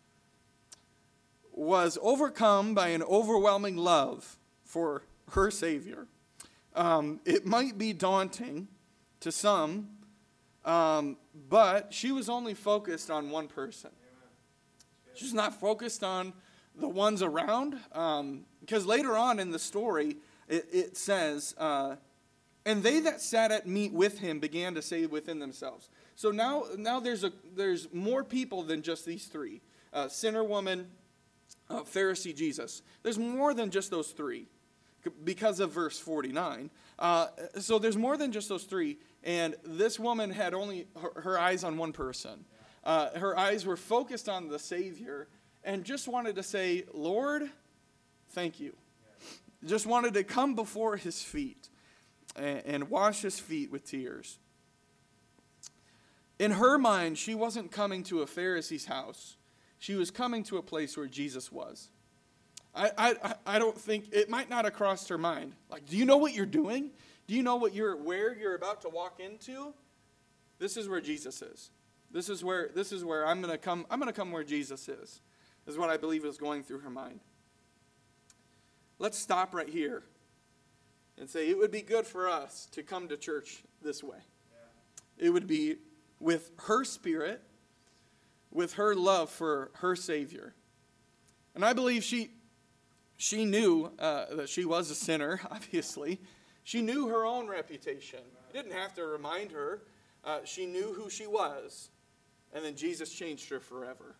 was 1.52 1.98
overcome 2.02 2.74
by 2.74 2.88
an 2.88 3.02
overwhelming 3.02 3.76
love 3.76 4.38
for 4.64 5.02
her 5.32 5.50
Savior. 5.50 6.06
Um, 6.74 7.20
it 7.24 7.46
might 7.46 7.78
be 7.78 7.92
daunting 7.92 8.68
to 9.20 9.30
some, 9.30 9.88
um, 10.64 11.16
but 11.48 11.94
she 11.94 12.12
was 12.12 12.28
only 12.28 12.54
focused 12.54 13.10
on 13.10 13.30
one 13.30 13.46
person. 13.48 13.90
She's 15.14 15.32
not 15.32 15.58
focused 15.58 16.04
on 16.04 16.34
the 16.78 16.88
ones 16.88 17.22
around, 17.22 17.78
um, 17.92 18.44
because 18.60 18.86
later 18.86 19.16
on 19.16 19.38
in 19.38 19.50
the 19.50 19.58
story, 19.58 20.16
it, 20.48 20.66
it 20.72 20.96
says, 20.96 21.54
uh, 21.58 21.96
and 22.64 22.82
they 22.82 23.00
that 23.00 23.20
sat 23.20 23.52
at 23.52 23.66
meat 23.66 23.92
with 23.92 24.18
him 24.18 24.40
began 24.40 24.74
to 24.74 24.82
say 24.82 25.06
within 25.06 25.38
themselves. 25.38 25.88
So 26.16 26.30
now, 26.30 26.64
now 26.76 27.00
there's, 27.00 27.24
a, 27.24 27.32
there's 27.54 27.92
more 27.92 28.24
people 28.24 28.62
than 28.62 28.82
just 28.82 29.06
these 29.06 29.26
three 29.26 29.60
uh, 29.92 30.08
sinner 30.08 30.44
woman, 30.44 30.88
uh, 31.70 31.82
Pharisee 31.82 32.34
Jesus. 32.34 32.82
There's 33.02 33.18
more 33.18 33.54
than 33.54 33.70
just 33.70 33.90
those 33.90 34.10
three 34.10 34.46
because 35.24 35.60
of 35.60 35.72
verse 35.72 35.98
49. 35.98 36.70
Uh, 36.98 37.28
so 37.58 37.78
there's 37.78 37.96
more 37.96 38.16
than 38.16 38.32
just 38.32 38.48
those 38.48 38.64
three. 38.64 38.98
And 39.22 39.54
this 39.64 39.98
woman 39.98 40.30
had 40.30 40.54
only 40.54 40.86
her, 41.00 41.20
her 41.22 41.38
eyes 41.38 41.64
on 41.64 41.76
one 41.76 41.92
person. 41.92 42.44
Uh, 42.84 43.10
her 43.18 43.36
eyes 43.38 43.66
were 43.66 43.76
focused 43.76 44.28
on 44.28 44.48
the 44.48 44.58
Savior 44.58 45.28
and 45.66 45.84
just 45.84 46.08
wanted 46.08 46.36
to 46.36 46.42
say, 46.42 46.84
Lord, 46.94 47.50
thank 48.30 48.60
you. 48.60 48.74
Just 49.66 49.84
wanted 49.84 50.14
to 50.14 50.24
come 50.24 50.54
before 50.54 50.96
his 50.96 51.22
feet 51.22 51.68
and, 52.36 52.62
and 52.64 52.90
wash 52.90 53.20
his 53.20 53.38
feet 53.38 53.70
with 53.70 53.84
tears. 53.84 54.38
In 56.38 56.52
her 56.52 56.78
mind, 56.78 57.18
she 57.18 57.34
wasn't 57.34 57.72
coming 57.72 58.02
to 58.04 58.22
a 58.22 58.26
Pharisee's 58.26 58.86
house. 58.86 59.36
She 59.78 59.94
was 59.94 60.10
coming 60.10 60.44
to 60.44 60.56
a 60.56 60.62
place 60.62 60.96
where 60.96 61.06
Jesus 61.06 61.50
was. 61.50 61.88
I, 62.74 62.90
I, 62.96 63.34
I 63.46 63.58
don't 63.58 63.76
think, 63.76 64.12
it 64.12 64.30
might 64.30 64.48
not 64.48 64.66
have 64.66 64.74
crossed 64.74 65.08
her 65.08 65.18
mind. 65.18 65.54
Like, 65.70 65.86
do 65.86 65.96
you 65.96 66.04
know 66.04 66.18
what 66.18 66.34
you're 66.34 66.46
doing? 66.46 66.90
Do 67.26 67.34
you 67.34 67.42
know 67.42 67.56
what 67.56 67.74
you're, 67.74 67.96
where 67.96 68.36
you're 68.36 68.54
about 68.54 68.82
to 68.82 68.88
walk 68.88 69.18
into? 69.18 69.72
This 70.58 70.76
is 70.76 70.88
where 70.88 71.00
Jesus 71.00 71.42
is. 71.42 71.70
This 72.12 72.28
is 72.28 72.44
where, 72.44 72.70
this 72.74 72.92
is 72.92 73.04
where 73.04 73.26
I'm 73.26 73.40
going 73.40 73.50
to 73.52 73.58
come, 73.58 73.84
I'm 73.90 73.98
going 73.98 74.12
to 74.12 74.18
come 74.18 74.30
where 74.30 74.44
Jesus 74.44 74.88
is, 74.88 75.20
is 75.66 75.76
what 75.76 75.90
I 75.90 75.96
believe 75.96 76.24
is 76.24 76.38
going 76.38 76.62
through 76.62 76.80
her 76.80 76.90
mind. 76.90 77.20
Let's 78.98 79.18
stop 79.18 79.54
right 79.54 79.68
here 79.68 80.02
and 81.18 81.28
say 81.28 81.48
it 81.48 81.58
would 81.58 81.70
be 81.70 81.82
good 81.82 82.06
for 82.06 82.28
us 82.28 82.68
to 82.72 82.82
come 82.82 83.08
to 83.08 83.16
church 83.16 83.62
this 83.82 84.02
way. 84.02 84.18
Yeah. 84.50 85.26
It 85.26 85.30
would 85.30 85.46
be 85.46 85.76
with 86.20 86.50
her 86.64 86.84
spirit, 86.84 87.42
with 88.50 88.74
her 88.74 88.94
love 88.94 89.30
for 89.30 89.70
her 89.74 89.96
Savior. 89.96 90.54
And 91.54 91.64
I 91.64 91.72
believe 91.72 92.04
she, 92.04 92.30
she 93.16 93.44
knew 93.44 93.92
uh, 93.98 94.26
that 94.34 94.48
she 94.48 94.64
was 94.64 94.90
a 94.90 94.94
sinner, 94.94 95.40
obviously. 95.50 96.20
She 96.64 96.82
knew 96.82 97.08
her 97.08 97.24
own 97.24 97.48
reputation. 97.48 98.20
Didn't 98.52 98.72
have 98.72 98.94
to 98.94 99.04
remind 99.04 99.52
her. 99.52 99.82
Uh, 100.24 100.40
she 100.44 100.66
knew 100.66 100.94
who 100.94 101.10
she 101.10 101.26
was. 101.26 101.90
And 102.52 102.64
then 102.64 102.76
Jesus 102.76 103.12
changed 103.12 103.48
her 103.50 103.60
forever. 103.60 104.16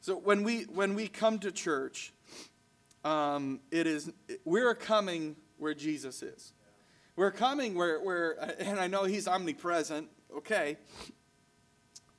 So 0.00 0.16
when 0.16 0.42
we, 0.42 0.62
when 0.64 0.94
we 0.94 1.08
come 1.08 1.38
to 1.40 1.52
church, 1.52 2.12
um, 3.04 3.60
it 3.70 3.86
is, 3.86 4.10
we're 4.44 4.74
coming 4.74 5.36
where 5.58 5.74
Jesus 5.74 6.22
is. 6.22 6.52
We're 7.16 7.32
coming 7.32 7.74
where, 7.74 8.00
where, 8.00 8.32
and 8.60 8.78
I 8.78 8.86
know 8.86 9.04
he's 9.04 9.26
omnipresent, 9.26 10.08
okay. 10.36 10.76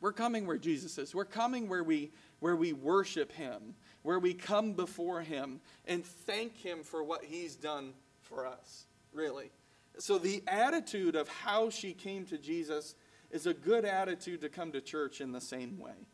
We're 0.02 0.14
coming 0.14 0.46
where 0.46 0.58
Jesus 0.58 0.98
is. 0.98 1.16
We're 1.16 1.26
coming 1.26 1.70
where 1.70 1.84
we, 1.84 2.12
where 2.40 2.56
we 2.56 2.74
worship 2.74 3.32
him 3.32 3.76
where 4.02 4.20
we 4.20 4.34
come 4.34 4.74
before 4.74 5.22
Him 5.22 5.62
and 5.86 6.06
thank 6.06 6.58
Him 6.58 6.84
for 6.84 7.04
what 7.04 7.24
He's 7.24 7.56
done 7.56 7.94
for 8.22 8.48
us, 8.48 8.86
really. 9.14 9.52
So, 9.98 10.18
the 10.18 10.42
attitude 10.48 11.16
of 11.16 11.28
how 11.28 11.70
she 11.70 11.94
came 11.94 12.26
to 12.28 12.38
Jesus 12.38 12.96
is 13.32 13.46
a 13.46 13.54
good 13.54 13.86
attitude 13.86 14.42
to 14.42 14.50
come 14.50 14.72
to 14.72 14.82
church 14.82 15.22
in 15.22 15.32
the 15.32 15.42
same 15.42 15.78
way. 15.78 16.08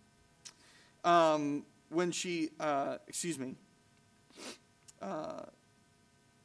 Um, 1.05 1.65
when 1.89 2.11
she, 2.11 2.49
uh, 2.59 2.97
excuse 3.07 3.37
me, 3.37 3.55
uh, 5.01 5.43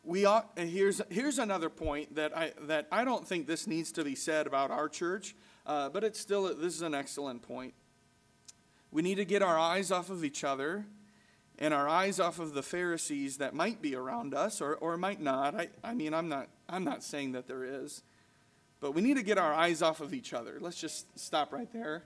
we 0.05 0.27
ought, 0.27 0.51
here's, 0.57 1.01
here's 1.11 1.39
another 1.39 1.71
point 1.71 2.15
that 2.15 2.37
I, 2.37 2.53
that 2.63 2.87
I 2.93 3.05
don't 3.05 3.27
think 3.27 3.47
this 3.47 3.67
needs 3.67 3.91
to 3.93 4.05
be 4.05 4.15
said 4.15 4.47
about 4.47 4.71
our 4.71 4.89
church, 4.89 5.35
uh, 5.67 5.89
but 5.89 6.05
it's 6.05 6.21
still, 6.21 6.43
this 6.55 6.75
is 6.75 6.83
an 6.83 6.95
excellent 6.95 7.43
point. 7.43 7.73
We 8.91 9.03
need 9.03 9.17
to 9.17 9.25
get 9.25 9.43
our 9.43 9.59
eyes 9.59 9.91
off 9.91 10.11
of 10.11 10.25
each 10.25 10.45
other 10.45 10.85
and 11.59 11.73
our 11.73 11.89
eyes 11.89 12.21
off 12.21 12.39
of 12.39 12.53
the 12.53 12.63
Pharisees 12.63 13.39
that 13.39 13.55
might 13.55 13.81
be 13.81 13.95
around 13.95 14.35
us 14.35 14.61
or, 14.61 14.75
or 14.77 14.97
might 14.99 15.21
not. 15.21 15.55
I, 15.55 15.69
I 15.83 15.95
mean, 15.95 16.13
I'm 16.13 16.29
not, 16.29 16.49
I'm 16.69 16.85
not 16.85 17.03
saying 17.03 17.33
that 17.33 17.47
there 17.47 17.65
is. 17.65 18.03
But 18.81 18.93
we 18.93 19.01
need 19.01 19.17
to 19.17 19.23
get 19.23 19.39
our 19.39 19.53
eyes 19.53 19.81
off 19.81 20.01
of 20.01 20.13
each 20.13 20.33
other. 20.33 20.59
Let's 20.61 20.81
just 20.81 21.19
stop 21.19 21.53
right 21.53 21.71
there 21.73 22.05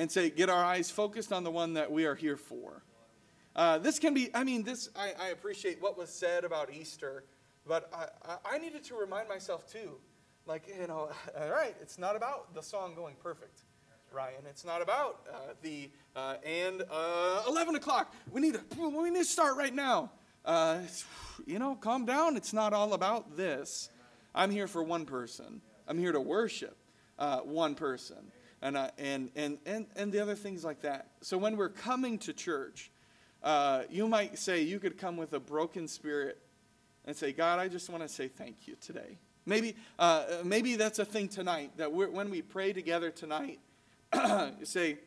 and 0.00 0.10
say, 0.10 0.30
get 0.30 0.48
our 0.48 0.64
eyes 0.64 0.90
focused 0.90 1.30
on 1.30 1.44
the 1.44 1.50
one 1.50 1.74
that 1.74 1.92
we 1.92 2.06
are 2.06 2.14
here 2.14 2.38
for. 2.38 2.82
Uh, 3.54 3.76
this 3.76 3.98
can 3.98 4.14
be, 4.14 4.30
I 4.34 4.44
mean, 4.44 4.62
this, 4.62 4.88
I, 4.96 5.12
I, 5.20 5.28
appreciate 5.28 5.82
what 5.82 5.98
was 5.98 6.08
said 6.08 6.42
about 6.44 6.72
Easter, 6.72 7.24
but 7.66 7.92
I, 7.92 8.54
I, 8.54 8.58
needed 8.58 8.82
to 8.84 8.94
remind 8.94 9.28
myself 9.28 9.70
too. 9.70 9.98
Like, 10.46 10.66
you 10.68 10.86
know, 10.86 11.10
all 11.38 11.50
right, 11.50 11.76
it's 11.82 11.98
not 11.98 12.16
about 12.16 12.54
the 12.54 12.62
song 12.62 12.94
going 12.94 13.14
perfect. 13.22 13.60
Ryan. 14.10 14.42
It's 14.48 14.64
not 14.64 14.80
about 14.82 15.20
uh, 15.32 15.36
the 15.62 15.90
uh, 16.16 16.36
and 16.44 16.82
uh, 16.90 17.42
11 17.46 17.76
o'clock. 17.76 18.12
We 18.32 18.40
need 18.40 18.54
to 18.54 18.90
we 18.90 19.10
need 19.10 19.20
to 19.20 19.24
start 19.24 19.56
right 19.56 19.72
now. 19.72 20.10
Uh, 20.44 20.78
you 21.46 21.60
know, 21.60 21.76
calm 21.76 22.06
down. 22.06 22.36
It's 22.36 22.52
not 22.52 22.72
all 22.72 22.94
about 22.94 23.36
this. 23.36 23.88
I'm 24.34 24.50
here 24.50 24.66
for 24.66 24.82
one 24.82 25.06
person. 25.06 25.60
I'm 25.86 25.96
here 25.96 26.10
to 26.10 26.20
worship 26.20 26.76
uh, 27.20 27.40
one 27.40 27.76
person, 27.76 28.32
and 28.62 28.76
uh, 28.76 28.90
and 28.98 29.30
and 29.36 29.58
and 29.66 29.86
and 29.96 30.12
the 30.12 30.20
other 30.20 30.34
things 30.34 30.64
like 30.64 30.82
that. 30.82 31.08
So 31.20 31.38
when 31.38 31.56
we're 31.56 31.68
coming 31.68 32.18
to 32.18 32.32
church, 32.32 32.90
you 33.90 34.06
might 34.08 34.38
say 34.38 34.62
you 34.62 34.78
could 34.78 34.98
come 34.98 35.16
with 35.16 35.32
a 35.32 35.40
broken 35.40 35.88
spirit 35.88 36.38
and 37.04 37.16
say, 37.16 37.32
God, 37.32 37.58
I 37.58 37.68
just 37.68 37.88
want 37.90 38.02
to 38.02 38.08
say 38.08 38.28
thank 38.28 38.68
you 38.68 38.76
today. 38.80 39.18
Maybe, 39.46 39.74
uh, 39.98 40.24
maybe 40.44 40.76
that's 40.76 40.98
a 40.98 41.04
thing 41.04 41.28
tonight 41.28 41.72
that 41.76 41.92
when 41.92 42.30
we 42.30 42.42
pray 42.42 42.72
together 42.72 43.10
tonight, 43.10 43.58
you 44.14 44.52
say, 44.64 44.98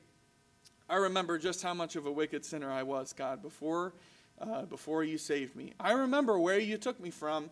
I 0.90 0.98
remember 0.98 1.38
just 1.38 1.62
how 1.62 1.74
much 1.74 1.96
of 1.96 2.06
a 2.06 2.12
wicked 2.12 2.44
sinner 2.44 2.72
I 2.72 2.84
was, 2.84 3.14
God, 3.14 3.42
before, 3.42 3.94
uh, 4.42 4.64
before 4.64 5.04
you 5.04 5.18
saved 5.18 5.56
me. 5.56 5.74
I 5.80 5.94
remember 5.94 6.38
where 6.40 6.60
you 6.60 6.78
took 6.78 7.00
me 7.00 7.10
from, 7.10 7.50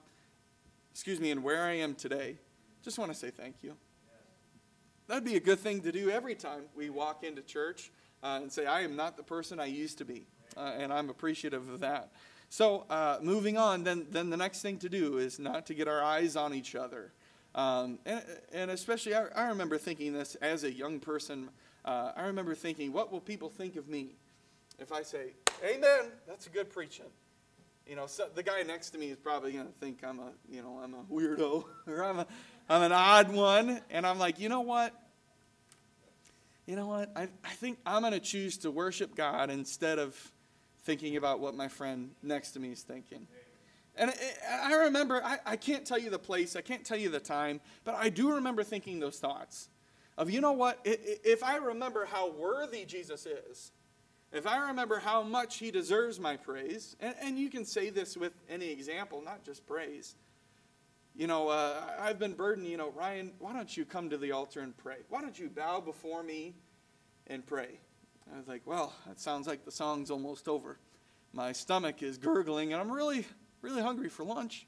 excuse 0.92 1.20
me, 1.20 1.32
and 1.32 1.44
where 1.44 1.64
I 1.64 1.74
am 1.74 1.96
today. 1.96 2.38
Just 2.84 2.98
want 2.98 3.12
to 3.12 3.18
say 3.18 3.30
thank 3.30 3.56
you. 3.62 3.76
That'd 5.08 5.26
be 5.26 5.36
a 5.36 5.42
good 5.42 5.60
thing 5.60 5.82
to 5.82 5.92
do 5.92 6.10
every 6.10 6.36
time 6.36 6.64
we 6.76 6.90
walk 6.90 7.24
into 7.24 7.42
church 7.42 7.92
uh, 8.24 8.40
and 8.42 8.52
say, 8.52 8.66
I 8.66 8.82
am 8.82 8.96
not 8.96 9.18
the 9.18 9.24
person 9.24 9.60
I 9.60 9.66
used 9.66 9.98
to 9.98 10.06
be. 10.06 10.26
Uh, 10.56 10.74
and 10.78 10.92
I'm 10.92 11.10
appreciative 11.10 11.70
of 11.70 11.80
that. 11.80 12.12
So, 12.50 12.86
uh, 12.90 13.18
moving 13.22 13.58
on, 13.58 13.84
then, 13.84 14.08
then 14.10 14.30
the 14.30 14.38
next 14.38 14.62
thing 14.62 14.78
to 14.80 14.90
do 14.90 15.18
is 15.18 15.40
not 15.40 15.66
to 15.68 15.74
get 15.74 15.88
our 15.88 16.04
eyes 16.04 16.36
on 16.36 16.54
each 16.54 16.76
other. 16.76 17.14
Um, 17.56 18.00
and, 18.06 18.24
and, 18.52 18.72
especially, 18.72 19.16
I, 19.16 19.26
I, 19.36 19.48
remember 19.48 19.78
thinking 19.78 20.14
this 20.14 20.36
as 20.36 20.64
a 20.64 20.72
young 20.72 21.00
person. 21.00 21.50
Uh, 21.84 22.12
I 22.16 22.24
remember 22.24 22.56
thinking, 22.56 22.94
what 22.94 23.12
will 23.12 23.20
people 23.20 23.50
think 23.50 23.76
of 23.76 23.88
me 23.90 24.16
if 24.80 24.92
I 24.92 25.02
say, 25.02 25.34
Amen? 25.64 26.12
That's 26.28 26.48
a 26.48 26.50
good 26.50 26.70
preaching. 26.70 27.06
You 27.86 27.96
know, 27.96 28.06
so 28.08 28.28
the 28.34 28.44
guy 28.44 28.64
next 28.64 28.92
to 28.92 28.98
me 28.98 29.10
is 29.10 29.18
probably 29.18 29.54
going 29.54 29.68
to 29.68 29.74
think 29.74 30.04
I'm 30.04 30.20
a, 30.20 30.32
you 30.50 30.62
know, 30.62 30.80
I'm 30.82 30.94
a 30.94 31.04
weirdo 31.12 31.66
or 31.88 32.04
I'm, 32.04 32.20
a, 32.20 32.28
I'm 32.72 32.84
an 32.84 32.92
odd 32.92 33.32
one. 33.32 33.82
And 33.90 34.08
I'm 34.08 34.18
like, 34.20 34.40
you 34.40 34.50
know 34.50 34.62
what? 34.62 34.94
you 36.72 36.78
know 36.78 36.88
what? 36.88 37.12
I, 37.18 37.24
I 37.44 37.50
think 37.50 37.80
I'm 37.86 38.02
going 38.02 38.14
to 38.14 38.20
choose 38.22 38.60
to 38.60 38.72
worship 38.72 39.14
God 39.14 39.50
instead 39.50 40.00
of 40.00 40.16
thinking 40.84 41.18
about 41.18 41.42
what 41.42 41.54
my 41.54 41.68
friend 41.68 42.12
next 42.24 42.52
to 42.52 42.62
me 42.62 42.72
is 42.72 42.82
thinking. 42.82 43.28
And 43.98 44.14
I 44.50 44.74
remember, 44.76 45.22
I, 45.22 45.40
I 45.46 45.56
can't 45.58 45.86
tell 45.86 46.00
you 46.00 46.10
the 46.10 46.18
place, 46.18 46.56
I 46.56 46.62
can't 46.62 46.86
tell 46.86 46.98
you 46.98 47.10
the 47.10 47.20
time, 47.20 47.60
but 47.84 47.96
I 47.96 48.08
do 48.08 48.36
remember 48.36 48.64
thinking 48.64 49.02
those 49.02 49.20
thoughts 49.20 49.68
of, 50.18 50.30
you 50.30 50.40
know 50.40 50.54
what? 50.54 50.80
If 50.86 51.44
I 51.44 51.58
remember 51.58 52.06
how 52.06 52.32
worthy 52.32 52.86
Jesus 52.86 53.26
is, 53.26 53.74
if 54.32 54.48
I 54.48 54.70
remember 54.70 55.00
how 55.00 55.24
much 55.24 55.58
he 55.58 55.72
deserves 55.72 56.22
my 56.22 56.38
praise, 56.38 56.96
and, 57.02 57.16
and 57.22 57.38
you 57.38 57.50
can 57.50 57.66
say 57.66 57.90
this 57.90 58.16
with 58.16 58.32
any 58.50 58.70
example, 58.70 59.22
not 59.22 59.44
just 59.44 59.68
praise. 59.68 60.16
You 61.16 61.28
know, 61.28 61.50
uh, 61.50 61.82
I've 62.00 62.20
been 62.20 62.34
burdened, 62.34 62.68
you 62.68 62.78
know, 62.78 62.90
Ryan, 62.92 63.34
why 63.40 63.52
don't 63.54 63.76
you 63.76 63.84
come 63.84 64.10
to 64.10 64.18
the 64.18 64.32
altar 64.32 64.62
and 64.62 64.76
pray? 64.78 64.98
Why 65.10 65.22
don't 65.22 65.38
you 65.38 65.50
bow 65.50 65.82
before 65.82 66.24
me 66.24 66.56
and 67.28 67.46
pray? 67.46 67.80
I 68.34 68.38
was 68.38 68.48
like, 68.48 68.62
well, 68.66 68.94
that 69.08 69.20
sounds 69.20 69.46
like 69.46 69.66
the 69.66 69.72
song's 69.72 70.10
almost 70.10 70.48
over. 70.48 70.78
My 71.34 71.52
stomach 71.52 72.02
is 72.02 72.18
gurgling, 72.18 72.72
and 72.72 72.82
I'm 72.82 72.92
really, 72.92 73.26
really 73.62 73.82
hungry 73.82 74.08
for 74.08 74.24
lunch. 74.24 74.66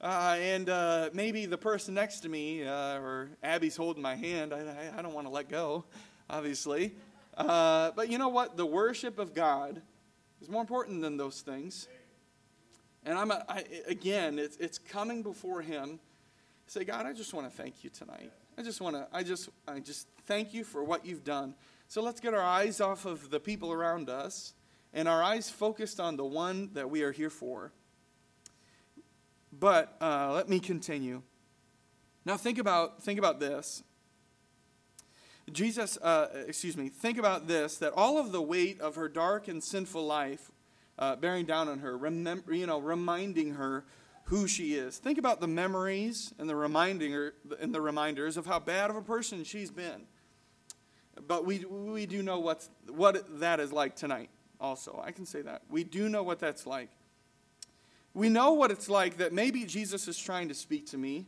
Uh, 0.00 0.36
and 0.38 0.68
uh, 0.68 1.10
maybe 1.12 1.46
the 1.46 1.58
person 1.58 1.94
next 1.94 2.20
to 2.20 2.28
me, 2.28 2.64
uh, 2.64 2.98
or 2.98 3.30
Abby's 3.42 3.76
holding 3.76 4.02
my 4.02 4.14
hand. 4.14 4.52
I, 4.52 4.92
I, 4.96 5.02
don't 5.02 5.14
want 5.14 5.26
to 5.26 5.32
let 5.32 5.48
go, 5.48 5.84
obviously. 6.28 6.94
Uh, 7.36 7.90
but 7.96 8.10
you 8.10 8.18
know 8.18 8.28
what? 8.28 8.56
The 8.56 8.66
worship 8.66 9.18
of 9.18 9.34
God 9.34 9.82
is 10.40 10.48
more 10.48 10.60
important 10.60 11.00
than 11.00 11.16
those 11.16 11.40
things. 11.40 11.88
And 13.04 13.18
I'm 13.18 13.30
a, 13.30 13.44
I, 13.48 13.64
again, 13.86 14.38
it's, 14.38 14.56
it's 14.56 14.78
coming 14.78 15.22
before 15.22 15.60
Him. 15.62 16.00
Say, 16.66 16.84
God, 16.84 17.06
I 17.06 17.12
just 17.12 17.34
want 17.34 17.50
to 17.50 17.54
thank 17.54 17.84
you 17.84 17.90
tonight. 17.90 18.32
I 18.56 18.62
just 18.62 18.80
want 18.80 18.96
to, 18.96 19.06
I 19.12 19.22
just, 19.22 19.50
I 19.68 19.80
just 19.80 20.08
thank 20.26 20.54
you 20.54 20.64
for 20.64 20.82
what 20.82 21.04
you've 21.04 21.24
done. 21.24 21.54
So 21.88 22.02
let's 22.02 22.20
get 22.20 22.34
our 22.34 22.42
eyes 22.42 22.80
off 22.80 23.04
of 23.04 23.30
the 23.30 23.40
people 23.40 23.72
around 23.72 24.08
us 24.08 24.54
and 24.92 25.08
our 25.08 25.22
eyes 25.22 25.50
focused 25.50 26.00
on 26.00 26.16
the 26.16 26.24
one 26.24 26.70
that 26.72 26.88
we 26.88 27.02
are 27.02 27.12
here 27.12 27.30
for. 27.30 27.72
But 29.52 29.96
uh, 30.00 30.32
let 30.32 30.48
me 30.48 30.60
continue. 30.60 31.22
Now 32.24 32.36
think 32.36 32.58
about 32.58 33.02
think 33.02 33.18
about 33.18 33.38
this. 33.38 33.82
Jesus, 35.52 35.98
uh, 35.98 36.28
excuse 36.46 36.76
me, 36.76 36.88
think 36.88 37.18
about 37.18 37.46
this: 37.46 37.76
that 37.78 37.92
all 37.94 38.18
of 38.18 38.32
the 38.32 38.40
weight 38.40 38.80
of 38.80 38.94
her 38.96 39.08
dark 39.08 39.46
and 39.46 39.62
sinful 39.62 40.04
life, 40.04 40.50
uh, 40.98 41.16
bearing 41.16 41.44
down 41.44 41.68
on 41.68 41.80
her, 41.80 41.96
remember, 41.96 42.54
you 42.54 42.66
know, 42.66 42.78
reminding 42.78 43.54
her 43.54 43.84
who 44.24 44.48
she 44.48 44.74
is. 44.74 44.98
Think 44.98 45.18
about 45.18 45.40
the 45.40 45.46
memories 45.46 46.32
and 46.38 46.48
the 46.48 46.56
reminding 46.56 47.12
her 47.12 47.34
and 47.60 47.74
the 47.74 47.80
reminders 47.80 48.36
of 48.36 48.46
how 48.46 48.58
bad 48.58 48.90
of 48.90 48.96
a 48.96 49.02
person 49.02 49.44
she's 49.44 49.70
been. 49.70 50.06
But 51.26 51.44
we 51.44 51.64
we 51.64 52.06
do 52.06 52.22
know 52.22 52.40
what's 52.40 52.70
what 52.88 53.40
that 53.40 53.60
is 53.60 53.72
like 53.72 53.96
tonight. 53.96 54.30
Also, 54.60 55.00
I 55.04 55.12
can 55.12 55.26
say 55.26 55.42
that 55.42 55.62
we 55.68 55.84
do 55.84 56.08
know 56.08 56.22
what 56.22 56.38
that's 56.38 56.66
like. 56.66 56.90
We 58.14 58.28
know 58.28 58.52
what 58.52 58.70
it's 58.70 58.88
like 58.88 59.18
that 59.18 59.32
maybe 59.32 59.64
Jesus 59.64 60.08
is 60.08 60.16
trying 60.16 60.48
to 60.48 60.54
speak 60.54 60.86
to 60.90 60.98
me. 60.98 61.26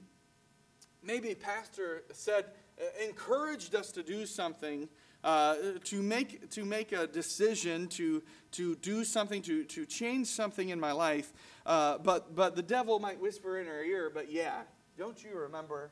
Maybe 1.02 1.34
pastor 1.34 2.04
said 2.12 2.46
encouraged 3.02 3.74
us 3.74 3.90
to 3.92 4.02
do 4.02 4.26
something, 4.26 4.88
uh, 5.24 5.56
to, 5.84 6.02
make, 6.02 6.50
to 6.50 6.64
make 6.64 6.92
a 6.92 7.06
decision, 7.06 7.88
to, 7.88 8.22
to 8.52 8.74
do 8.76 9.04
something, 9.04 9.42
to, 9.42 9.64
to 9.64 9.84
change 9.86 10.26
something 10.26 10.68
in 10.68 10.78
my 10.78 10.92
life. 10.92 11.32
Uh, 11.64 11.98
but, 11.98 12.34
but 12.34 12.56
the 12.56 12.62
devil 12.62 12.98
might 12.98 13.20
whisper 13.20 13.58
in 13.58 13.66
her 13.66 13.82
ear, 13.82 14.10
but 14.12 14.30
yeah, 14.30 14.62
don't 14.96 15.22
you 15.22 15.36
remember 15.36 15.90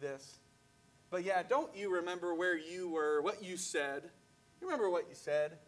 this? 0.00 0.38
But 1.10 1.24
yeah, 1.24 1.42
don't 1.42 1.74
you 1.76 1.92
remember 1.92 2.34
where 2.34 2.56
you 2.56 2.88
were, 2.88 3.20
what 3.22 3.42
you 3.42 3.56
said? 3.56 4.04
You 4.60 4.66
remember 4.66 4.88
what 4.88 5.08
you 5.08 5.14
said? 5.14 5.58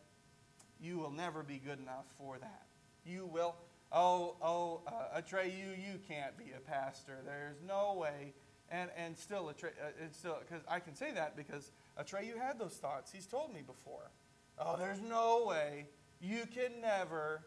You 0.81 0.99
will 0.99 1.11
never 1.11 1.43
be 1.43 1.59
good 1.59 1.79
enough 1.81 2.07
for 2.17 2.39
that. 2.39 2.63
You 3.05 3.27
will, 3.27 3.57
oh, 3.93 4.37
oh, 4.41 4.81
uh, 4.87 5.21
Atreyu, 5.21 5.77
you 5.77 5.99
can't 6.09 6.37
be 6.39 6.53
a 6.57 6.61
pastor. 6.61 7.19
There's 7.27 7.61
no 7.67 7.95
way 7.95 8.35
and 8.71 8.91
and 8.97 9.17
still 9.17 9.45
Atre, 9.45 9.69
uh, 9.69 10.05
it's 10.05 10.19
still 10.19 10.39
because 10.41 10.65
I 10.69 10.81
can 10.81 10.95
say 10.95 11.13
that 11.13 11.37
because 11.37 11.71
Atreyu 12.01 12.39
had 12.39 12.59
those 12.59 12.75
thoughts. 12.75 13.13
He's 13.13 13.27
told 13.27 13.53
me 13.53 13.63
before. 13.63 14.11
Oh, 14.59 14.77
there's 14.77 15.01
no 15.01 15.45
way 15.47 15.87
you 16.21 16.47
can 16.53 16.81
never. 16.81 17.43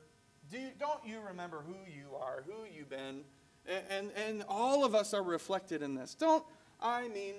Do 0.51 0.59
don't 0.79 1.05
you 1.05 1.19
remember 1.27 1.63
who 1.65 1.75
you 1.91 2.15
are, 2.15 2.43
who 2.45 2.65
you've 2.73 2.89
been, 2.89 3.23
and, 3.65 3.83
and 3.89 4.11
and 4.15 4.45
all 4.47 4.85
of 4.85 4.95
us 4.95 5.13
are 5.13 5.23
reflected 5.23 5.81
in 5.81 5.95
this. 5.95 6.15
Don't 6.15 6.43
I 6.81 7.07
mean? 7.09 7.35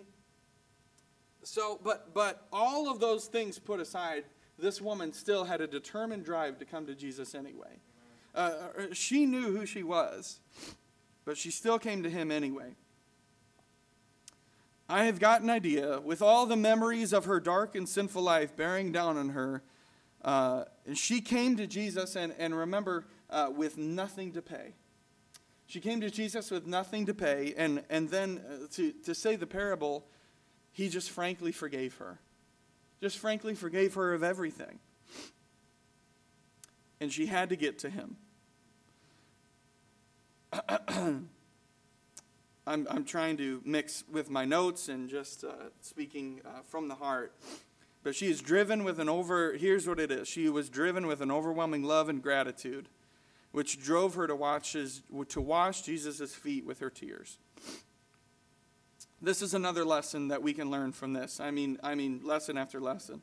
So, 1.44 1.80
but 1.82 2.12
but 2.12 2.46
all 2.52 2.90
of 2.90 3.00
those 3.00 3.26
things 3.26 3.58
put 3.58 3.80
aside, 3.80 4.24
this 4.58 4.80
woman 4.80 5.12
still 5.12 5.44
had 5.44 5.60
a 5.60 5.66
determined 5.66 6.24
drive 6.24 6.58
to 6.58 6.64
come 6.64 6.86
to 6.86 6.94
Jesus 6.94 7.34
anyway. 7.34 7.80
Uh, 8.34 8.52
uh 8.76 8.82
she 8.92 9.24
knew 9.24 9.56
who 9.56 9.64
she 9.64 9.82
was, 9.82 10.40
but 11.24 11.38
she 11.38 11.50
still 11.50 11.78
came 11.78 12.02
to 12.02 12.10
him 12.10 12.30
anyway. 12.30 12.74
I 14.88 15.05
have 15.05 15.20
got 15.20 15.42
an 15.42 15.51
idea, 15.51 16.01
with 16.01 16.22
all 16.22 16.46
the 16.46 16.57
memories 16.57 17.12
of 17.12 17.27
her 17.27 17.40
dark 17.40 17.74
and 17.74 17.87
sinful 17.87 18.22
life 18.22 18.57
bearing 18.57 18.90
down 18.90 19.18
on 19.18 19.31
her, 19.31 19.62
uh, 20.24 20.64
she 20.94 21.20
came 21.20 21.57
to 21.59 21.66
Jesus 21.66 22.16
and, 22.16 22.35
and 22.38 22.57
remember, 22.57 23.05
uh, 23.29 23.51
with 23.55 23.77
nothing 23.77 24.33
to 24.33 24.40
pay. 24.40 24.74
She 25.66 25.81
came 25.81 26.01
to 26.01 26.11
Jesus 26.11 26.51
with 26.51 26.66
nothing 26.66 27.05
to 27.05 27.12
pay, 27.12 27.53
and, 27.59 27.85
and 27.90 28.09
then 28.09 28.40
uh, 28.48 28.66
to, 28.72 28.92
to 29.05 29.14
say 29.14 29.37
the 29.37 29.46
parable, 29.46 30.07
he 30.72 30.88
just 30.88 31.11
frankly 31.11 31.53
forgave 31.53 31.96
her. 31.96 32.18
Just 33.03 33.18
frankly 33.18 33.55
forgave 33.55 33.92
her 33.94 34.14
of 34.14 34.22
everything. 34.22 34.79
And 36.98 37.12
she 37.12 37.27
had 37.27 37.51
to 37.51 37.57
get 37.57 37.79
to 37.81 37.90
him. 37.90 38.16
I'm, 42.68 42.87
I'm 42.90 43.04
trying 43.04 43.38
to 43.38 43.62
mix 43.64 44.04
with 44.12 44.28
my 44.28 44.44
notes 44.44 44.90
and 44.90 45.09
just 45.09 45.42
uh, 45.42 45.70
speaking 45.81 46.42
uh, 46.44 46.61
from 46.66 46.88
the 46.88 46.96
heart. 46.96 47.33
But 48.02 48.14
she 48.14 48.26
is 48.31 48.42
driven 48.42 48.85
with 48.85 49.00
an 49.00 49.09
over, 49.09 49.54
here's 49.54 49.88
what 49.88 49.98
it 49.98 50.12
is. 50.12 50.28
She 50.28 50.50
was 50.50 50.68
driven 50.68 51.07
with 51.07 51.22
an 51.22 51.31
overwhelming 51.31 51.83
love 51.83 52.11
and 52.11 52.22
gratitude, 52.22 52.90
which 53.52 53.83
drove 53.83 54.16
her 54.16 54.26
to, 54.26 54.37
watch 54.37 54.74
his, 54.74 55.02
to 55.31 55.40
wash 55.40 55.81
Jesus' 55.81 56.35
feet 56.35 56.66
with 56.66 56.81
her 56.81 56.90
tears. 56.90 57.38
This 59.22 59.40
is 59.40 59.54
another 59.54 59.85
lesson 59.85 60.28
that 60.28 60.42
we 60.42 60.52
can 60.52 60.70
learn 60.70 60.92
from 60.92 61.14
this. 61.14 61.40
I 61.40 61.50
mean, 61.50 61.78
I 61.83 61.94
mean, 61.94 62.20
lesson 62.22 62.59
after 62.59 62.81
lesson. 62.81 63.22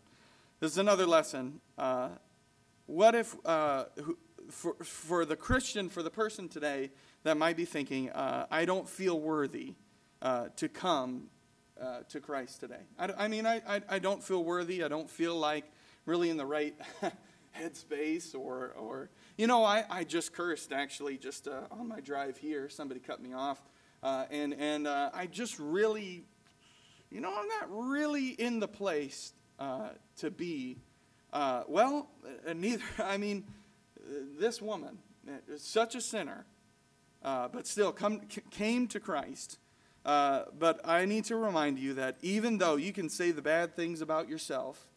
This 0.59 0.71
is 0.71 0.77
another 0.79 1.05
lesson. 1.05 1.61
Uh, 1.77 2.09
what 2.87 3.13
if, 3.13 3.35
uh, 3.45 3.85
for, 4.49 4.73
for 4.83 5.23
the 5.23 5.35
Christian, 5.35 5.87
for 5.87 6.01
the 6.01 6.09
person 6.09 6.49
today 6.49 6.89
that 7.25 7.37
might 7.37 7.57
be 7.57 7.65
thinking, 7.65 8.11
uh, 8.11 8.45
I 8.51 8.65
don't 8.65 8.87
feel 8.87 9.19
worthy 9.19 9.73
uh, 10.21 10.49
to 10.57 10.69
come 10.69 11.23
uh, 11.81 12.01
to 12.09 12.19
Christ 12.19 12.59
today. 12.59 12.83
I, 12.99 13.09
I 13.17 13.27
mean, 13.27 13.47
I, 13.47 13.63
I, 13.67 13.81
I, 13.89 13.99
don't 13.99 14.23
feel 14.23 14.43
worthy. 14.43 14.83
I 14.83 14.87
don't 14.87 15.09
feel 15.09 15.35
like 15.35 15.65
really 16.05 16.29
in 16.29 16.37
the 16.37 16.45
right 16.45 16.75
headspace 17.59 18.35
or, 18.35 18.75
or 18.77 19.09
you 19.39 19.47
know, 19.47 19.63
I, 19.63 19.85
I 19.89 20.03
just 20.03 20.33
cursed 20.33 20.71
actually 20.71 21.17
just 21.17 21.47
uh, 21.47 21.61
on 21.71 21.87
my 21.87 21.99
drive 21.99 22.37
here. 22.37 22.69
Somebody 22.69 22.99
cut 22.99 23.19
me 23.19 23.33
off. 23.33 23.59
Uh, 24.03 24.25
and 24.29 24.53
and 24.53 24.85
uh, 24.85 25.09
I 25.11 25.25
just 25.25 25.57
really, 25.57 26.25
you 27.09 27.21
know, 27.21 27.33
I'm 27.35 27.47
not 27.47 27.89
really 27.89 28.29
in 28.29 28.59
the 28.59 28.67
place 28.67 29.33
to 29.57 30.29
be. 30.29 30.77
well, 31.33 32.07
neither, 32.53 32.83
I 32.99 33.17
mean, 33.17 33.45
this 34.37 34.61
woman, 34.61 34.99
is 35.49 35.63
such 35.63 35.95
a 35.95 36.01
sinner, 36.01 36.45
uh, 37.25 37.47
but 37.47 37.65
still 37.65 37.91
come, 37.91 38.21
came 38.51 38.87
to 38.87 38.99
Christ. 38.99 39.57
Uh, 40.05 40.43
but 40.57 40.79
I 40.85 41.05
need 41.05 41.25
to 41.25 41.35
remind 41.35 41.79
you 41.79 41.95
that 41.95 42.17
even 42.21 42.59
though 42.59 42.75
you 42.75 42.93
can 42.93 43.09
say 43.09 43.31
the 43.31 43.41
bad 43.41 43.75
things 43.75 44.01
about 44.01 44.29
yourself, 44.29 44.87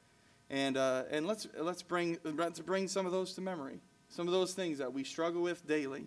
and, 0.50 0.76
uh, 0.76 1.04
and 1.10 1.26
let's, 1.26 1.48
let's, 1.58 1.82
bring, 1.82 2.18
let's 2.22 2.60
bring 2.60 2.86
some 2.86 3.06
of 3.06 3.12
those 3.12 3.32
to 3.34 3.40
memory, 3.40 3.80
some 4.10 4.26
of 4.28 4.32
those 4.32 4.52
things 4.52 4.76
that 4.78 4.92
we 4.92 5.04
struggle 5.04 5.40
with 5.40 5.66
daily, 5.66 6.06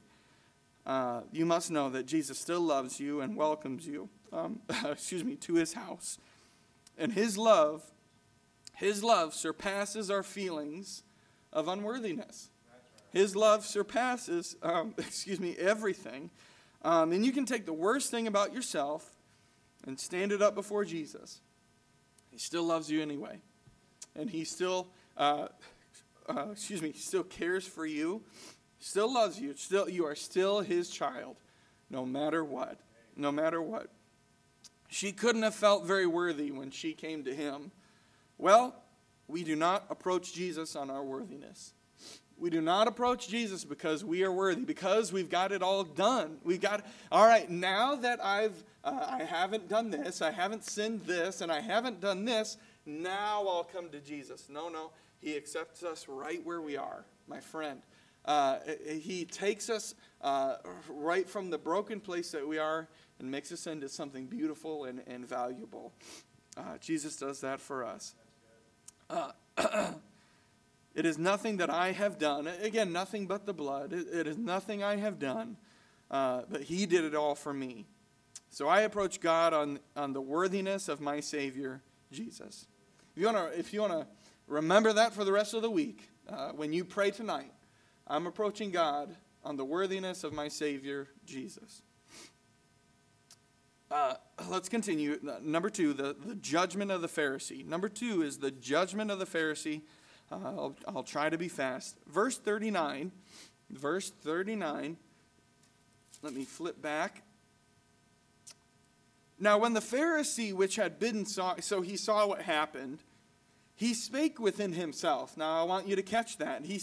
uh, 0.86 1.22
you 1.32 1.46
must 1.46 1.72
know 1.72 1.90
that 1.90 2.06
Jesus 2.06 2.38
still 2.38 2.62
loves 2.62 3.00
you 3.00 3.22
and 3.22 3.36
welcomes 3.36 3.88
you, 3.88 4.08
um, 4.32 4.60
excuse 4.86 5.24
me, 5.24 5.36
to 5.38 5.56
his 5.56 5.74
house. 5.74 6.20
And 7.00 7.12
his 7.12 7.36
love, 7.36 7.84
his 8.76 9.04
love 9.04 9.34
surpasses 9.34 10.12
our 10.12 10.24
feelings 10.24 11.02
of 11.52 11.68
unworthiness. 11.68 12.51
His 13.12 13.36
love 13.36 13.66
surpasses, 13.66 14.56
um, 14.64 14.94
excuse 14.98 15.40
me, 15.40 15.56
everything. 15.58 16.30
Um, 16.84 17.12
and 17.12 17.26
you 17.26 17.32
can 17.32 17.46
take 17.46 17.66
the 17.66 17.74
worst 17.74 18.10
thing 18.10 18.28
about 18.28 18.54
yourself 18.54 19.16
and 19.86 20.00
stand 20.00 20.32
it 20.32 20.42
up 20.42 20.56
before 20.56 20.86
Jesus. 20.86 21.42
He 22.32 22.38
still 22.38 22.64
loves 22.64 22.90
you 22.90 23.02
anyway. 23.02 23.40
And 24.16 24.30
he 24.30 24.46
still, 24.46 24.88
uh, 25.18 25.48
uh, 26.28 26.48
excuse 26.52 26.82
me, 26.82 26.92
he 26.92 27.00
still 27.00 27.24
cares 27.24 27.68
for 27.68 27.86
you, 27.86 28.24
still 28.80 29.14
loves 29.14 29.40
you. 29.40 29.56
Still, 29.56 29.90
you 29.90 30.06
are 30.06 30.16
still 30.16 30.62
his 30.62 30.90
child, 30.90 31.38
no 31.90 32.06
matter 32.06 32.44
what. 32.44 32.80
No 33.16 33.32
matter 33.32 33.62
what. 33.62 33.88
She 34.88 35.12
couldn't 35.12 35.44
have 35.44 35.56
felt 35.56 35.86
very 35.86 36.06
worthy 36.06 36.52
when 36.52 36.72
she 36.72 36.94
came 36.94 37.24
to 37.24 37.34
him 37.34 37.72
Well, 38.38 38.76
we 39.28 39.44
do 39.44 39.56
not 39.56 39.86
approach 39.90 40.34
Jesus 40.34 40.76
on 40.76 40.90
our 40.90 41.04
worthiness. 41.04 41.74
We 42.42 42.50
do 42.50 42.60
not 42.60 42.88
approach 42.88 43.28
Jesus 43.28 43.64
because 43.64 44.04
we 44.04 44.24
are 44.24 44.32
worthy, 44.32 44.64
because 44.64 45.14
we've 45.14 45.30
got 45.30 45.52
it 45.52 45.62
all 45.62 45.84
done. 45.84 46.40
We've 46.44 46.60
got, 46.60 46.84
all 47.12 47.28
right, 47.28 47.48
now 47.48 47.96
that 47.98 48.20
I've, 48.26 48.64
uh, 48.84 49.18
I 49.20 49.24
haven't 49.26 49.70
done 49.70 49.92
this, 49.92 50.24
I 50.24 50.32
haven't 50.32 50.66
sinned 50.66 51.02
this, 51.06 51.42
and 51.42 51.52
I 51.52 51.60
haven't 51.60 52.02
done 52.02 52.26
this, 52.26 52.58
now 52.84 53.46
I'll 53.48 53.64
come 53.64 53.90
to 53.90 54.00
Jesus. 54.00 54.48
No, 54.50 54.70
no. 54.70 54.90
He 55.20 55.38
accepts 55.38 55.84
us 55.84 56.08
right 56.08 56.44
where 56.44 56.62
we 56.62 56.78
are, 56.78 57.06
my 57.28 57.40
friend. 57.40 57.84
Uh, 58.26 58.58
he 58.88 59.24
takes 59.26 59.70
us 59.70 59.94
uh, 60.22 60.56
right 60.90 61.30
from 61.30 61.52
the 61.52 61.60
broken 61.60 62.00
place 62.00 62.32
that 62.32 62.48
we 62.48 62.58
are 62.58 62.88
and 63.20 63.30
makes 63.30 63.52
us 63.52 63.68
into 63.68 63.88
something 63.88 64.26
beautiful 64.26 64.86
and, 64.86 65.04
and 65.06 65.30
valuable. 65.30 65.94
Uh, 66.58 66.80
Jesus 66.80 67.18
does 67.18 67.40
that 67.42 67.62
for 67.62 67.86
us. 67.86 68.16
It 70.94 71.06
is 71.06 71.18
nothing 71.18 71.58
that 71.58 71.70
I 71.70 71.94
have 71.94 72.18
done. 72.18 72.48
Again, 72.48 72.92
nothing 72.92 73.26
but 73.26 73.46
the 73.46 73.54
blood. 73.54 73.94
it, 73.94 74.08
it 74.14 74.28
is 74.28 74.38
nothing 74.38 74.84
I 74.84 74.98
have 74.98 75.20
done, 75.20 75.58
uh, 76.10 76.42
but 76.50 76.64
He 76.64 76.86
did 76.86 77.06
it 77.06 77.16
all 77.16 77.36
for 77.36 77.54
me. 77.54 77.86
So 78.50 78.68
I 78.68 78.82
approach 78.82 79.22
God 79.22 79.54
on, 79.54 79.80
on 79.96 80.12
the 80.12 80.22
worthiness 80.22 80.90
of 80.90 81.00
my 81.00 81.22
Savior, 81.22 81.82
Jesus. 82.12 82.68
If 83.16 83.22
you 83.22 83.26
want 83.28 83.38
to, 83.38 83.60
if 83.60 83.74
you 83.74 83.80
want 83.80 83.94
to 83.94 84.08
remember 84.48 84.92
that 84.94 85.14
for 85.14 85.24
the 85.24 85.32
rest 85.32 85.54
of 85.54 85.62
the 85.62 85.70
week, 85.70 86.10
uh, 86.30 86.52
when 86.52 86.74
you 86.74 86.84
pray 86.84 87.12
tonight, 87.12 87.54
I'm 88.08 88.28
approaching 88.28 88.72
God 88.72 89.16
on 89.44 89.56
the 89.56 89.64
worthiness 89.64 90.26
of 90.26 90.34
my 90.34 90.50
Savior, 90.50 91.08
Jesus. 91.26 91.82
Uh, 93.90 94.16
let's 94.50 94.70
continue. 94.70 95.20
Number 95.42 95.70
two, 95.70 95.94
the, 95.94 96.16
the 96.26 96.36
judgment 96.36 96.92
of 96.92 97.02
the 97.02 97.08
Pharisee. 97.08 97.66
Number 97.66 97.90
two 97.90 98.22
is 98.22 98.40
the 98.40 98.52
judgment 98.52 99.12
of 99.12 99.20
the 99.20 99.26
Pharisee. 99.26 99.82
Uh, 100.32 100.36
I'll, 100.36 100.76
I'll 100.88 101.04
try 101.04 101.30
to 101.30 101.38
be 101.38 101.50
fast. 101.50 101.98
Verse 102.08 102.38
39. 102.38 103.12
Verse 103.70 104.10
39. 104.10 104.98
Let 106.22 106.34
me 106.34 106.46
flip 106.46 106.82
back. 106.82 107.24
Now, 109.40 109.58
when 109.58 109.74
the 109.74 109.80
Pharisee 109.80 110.54
which 110.54 110.76
had 110.76 111.00
bidden 111.00 111.26
saw, 111.26 111.56
so 111.60 111.82
he 111.82 111.98
saw 111.98 112.28
what 112.28 112.44
happened, 112.44 113.00
he 113.76 113.96
spake 113.96 114.40
within 114.40 114.74
himself. 114.74 115.36
Now, 115.36 115.60
I 115.60 115.64
want 115.64 115.88
you 115.88 115.96
to 115.96 116.04
catch 116.04 116.38
that. 116.38 116.66
He, 116.66 116.80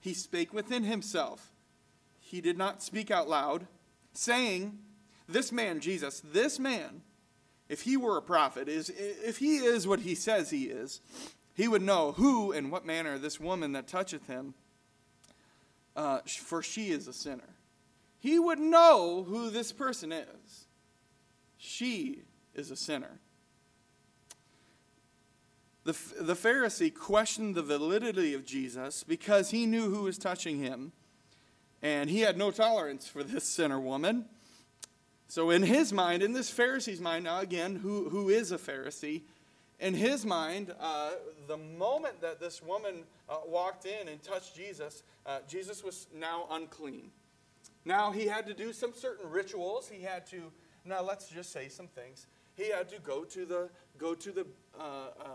he 0.00 0.12
spake 0.12 0.52
within 0.52 0.82
himself. 0.82 1.52
He 2.18 2.40
did 2.40 2.58
not 2.58 2.82
speak 2.82 3.12
out 3.12 3.28
loud, 3.28 3.68
saying, 4.12 4.78
This 5.28 5.52
man, 5.52 5.78
Jesus, 5.78 6.20
this 6.20 6.58
man, 6.58 7.02
if 7.68 7.82
he 7.82 7.96
were 7.96 8.16
a 8.16 8.22
prophet, 8.22 8.68
is 8.68 8.90
if 8.90 9.38
he 9.38 9.58
is 9.58 9.86
what 9.86 10.00
he 10.00 10.16
says 10.16 10.50
he 10.50 10.64
is, 10.64 11.00
he 11.60 11.68
would 11.68 11.82
know 11.82 12.12
who 12.12 12.52
and 12.52 12.72
what 12.72 12.86
manner 12.86 13.18
this 13.18 13.38
woman 13.38 13.72
that 13.72 13.86
toucheth 13.86 14.26
him, 14.26 14.54
uh, 15.94 16.20
for 16.26 16.62
she 16.62 16.88
is 16.88 17.06
a 17.06 17.12
sinner. 17.12 17.56
He 18.18 18.38
would 18.38 18.58
know 18.58 19.26
who 19.28 19.50
this 19.50 19.70
person 19.70 20.10
is. 20.10 20.64
She 21.58 22.22
is 22.54 22.70
a 22.70 22.76
sinner. 22.76 23.20
The, 25.84 25.92
the 26.18 26.32
Pharisee 26.32 26.94
questioned 26.94 27.54
the 27.54 27.62
validity 27.62 28.32
of 28.32 28.46
Jesus 28.46 29.04
because 29.04 29.50
he 29.50 29.66
knew 29.66 29.90
who 29.90 30.04
was 30.04 30.16
touching 30.16 30.62
him, 30.62 30.92
and 31.82 32.08
he 32.08 32.20
had 32.20 32.38
no 32.38 32.50
tolerance 32.50 33.06
for 33.06 33.22
this 33.22 33.44
sinner 33.44 33.78
woman. 33.78 34.24
So, 35.28 35.50
in 35.50 35.64
his 35.64 35.92
mind, 35.92 36.22
in 36.22 36.32
this 36.32 36.50
Pharisee's 36.50 37.02
mind, 37.02 37.24
now 37.24 37.40
again, 37.40 37.76
who, 37.76 38.08
who 38.08 38.30
is 38.30 38.50
a 38.50 38.56
Pharisee? 38.56 39.24
In 39.80 39.94
his 39.94 40.26
mind, 40.26 40.74
uh, 40.78 41.12
the 41.48 41.56
moment 41.56 42.20
that 42.20 42.38
this 42.38 42.62
woman 42.62 43.04
uh, 43.28 43.38
walked 43.46 43.86
in 43.86 44.08
and 44.08 44.22
touched 44.22 44.54
Jesus, 44.54 45.02
uh, 45.24 45.38
Jesus 45.48 45.82
was 45.82 46.06
now 46.14 46.46
unclean. 46.50 47.10
Now, 47.86 48.10
he 48.10 48.26
had 48.26 48.46
to 48.46 48.54
do 48.54 48.74
some 48.74 48.92
certain 48.94 49.30
rituals. 49.30 49.88
He 49.88 50.02
had 50.02 50.26
to, 50.28 50.52
now 50.84 51.02
let's 51.02 51.28
just 51.28 51.50
say 51.50 51.68
some 51.68 51.86
things. 51.86 52.26
He 52.56 52.68
had 52.70 52.90
to 52.90 52.98
go 52.98 53.24
to 53.24 53.46
the, 53.46 53.70
go 53.96 54.14
to 54.14 54.30
the 54.30 54.46
uh, 54.78 54.82
uh, 54.82 55.26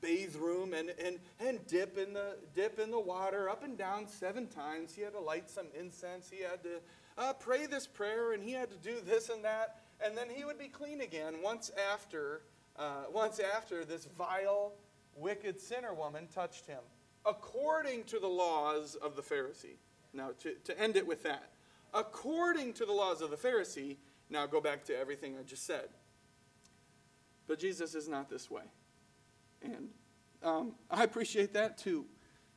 bathe 0.00 0.34
room 0.36 0.72
and, 0.72 0.90
and, 1.04 1.18
and 1.38 1.66
dip, 1.66 1.98
in 1.98 2.14
the, 2.14 2.36
dip 2.54 2.78
in 2.78 2.90
the 2.90 3.00
water 3.00 3.50
up 3.50 3.64
and 3.64 3.76
down 3.76 4.08
seven 4.08 4.46
times. 4.46 4.94
He 4.94 5.02
had 5.02 5.12
to 5.12 5.20
light 5.20 5.50
some 5.50 5.66
incense. 5.78 6.30
He 6.30 6.42
had 6.42 6.62
to 6.62 6.80
uh, 7.18 7.34
pray 7.34 7.66
this 7.66 7.86
prayer 7.86 8.32
and 8.32 8.42
he 8.42 8.52
had 8.52 8.70
to 8.70 8.76
do 8.76 9.00
this 9.04 9.28
and 9.28 9.44
that, 9.44 9.80
and 10.04 10.16
then 10.16 10.28
he 10.28 10.44
would 10.44 10.58
be 10.58 10.68
clean 10.68 11.00
again 11.02 11.36
once 11.42 11.70
after, 11.92 12.40
uh, 12.76 13.04
once 13.12 13.40
after 13.40 13.84
this 13.84 14.06
vile, 14.18 14.72
wicked 15.16 15.60
sinner 15.60 15.94
woman 15.94 16.26
touched 16.32 16.66
him, 16.66 16.80
according 17.24 18.04
to 18.04 18.18
the 18.18 18.28
laws 18.28 18.96
of 18.96 19.16
the 19.16 19.22
Pharisee. 19.22 19.76
Now, 20.12 20.30
to, 20.40 20.54
to 20.64 20.80
end 20.80 20.96
it 20.96 21.06
with 21.06 21.22
that, 21.24 21.50
according 21.92 22.72
to 22.74 22.86
the 22.86 22.92
laws 22.92 23.20
of 23.20 23.30
the 23.30 23.36
Pharisee, 23.36 23.96
now 24.30 24.46
go 24.46 24.60
back 24.60 24.84
to 24.84 24.98
everything 24.98 25.36
I 25.38 25.42
just 25.42 25.66
said. 25.66 25.88
But 27.46 27.58
Jesus 27.58 27.94
is 27.94 28.08
not 28.08 28.30
this 28.30 28.50
way. 28.50 28.62
And 29.62 29.88
um, 30.42 30.72
I 30.90 31.04
appreciate 31.04 31.52
that 31.54 31.78
too. 31.78 32.06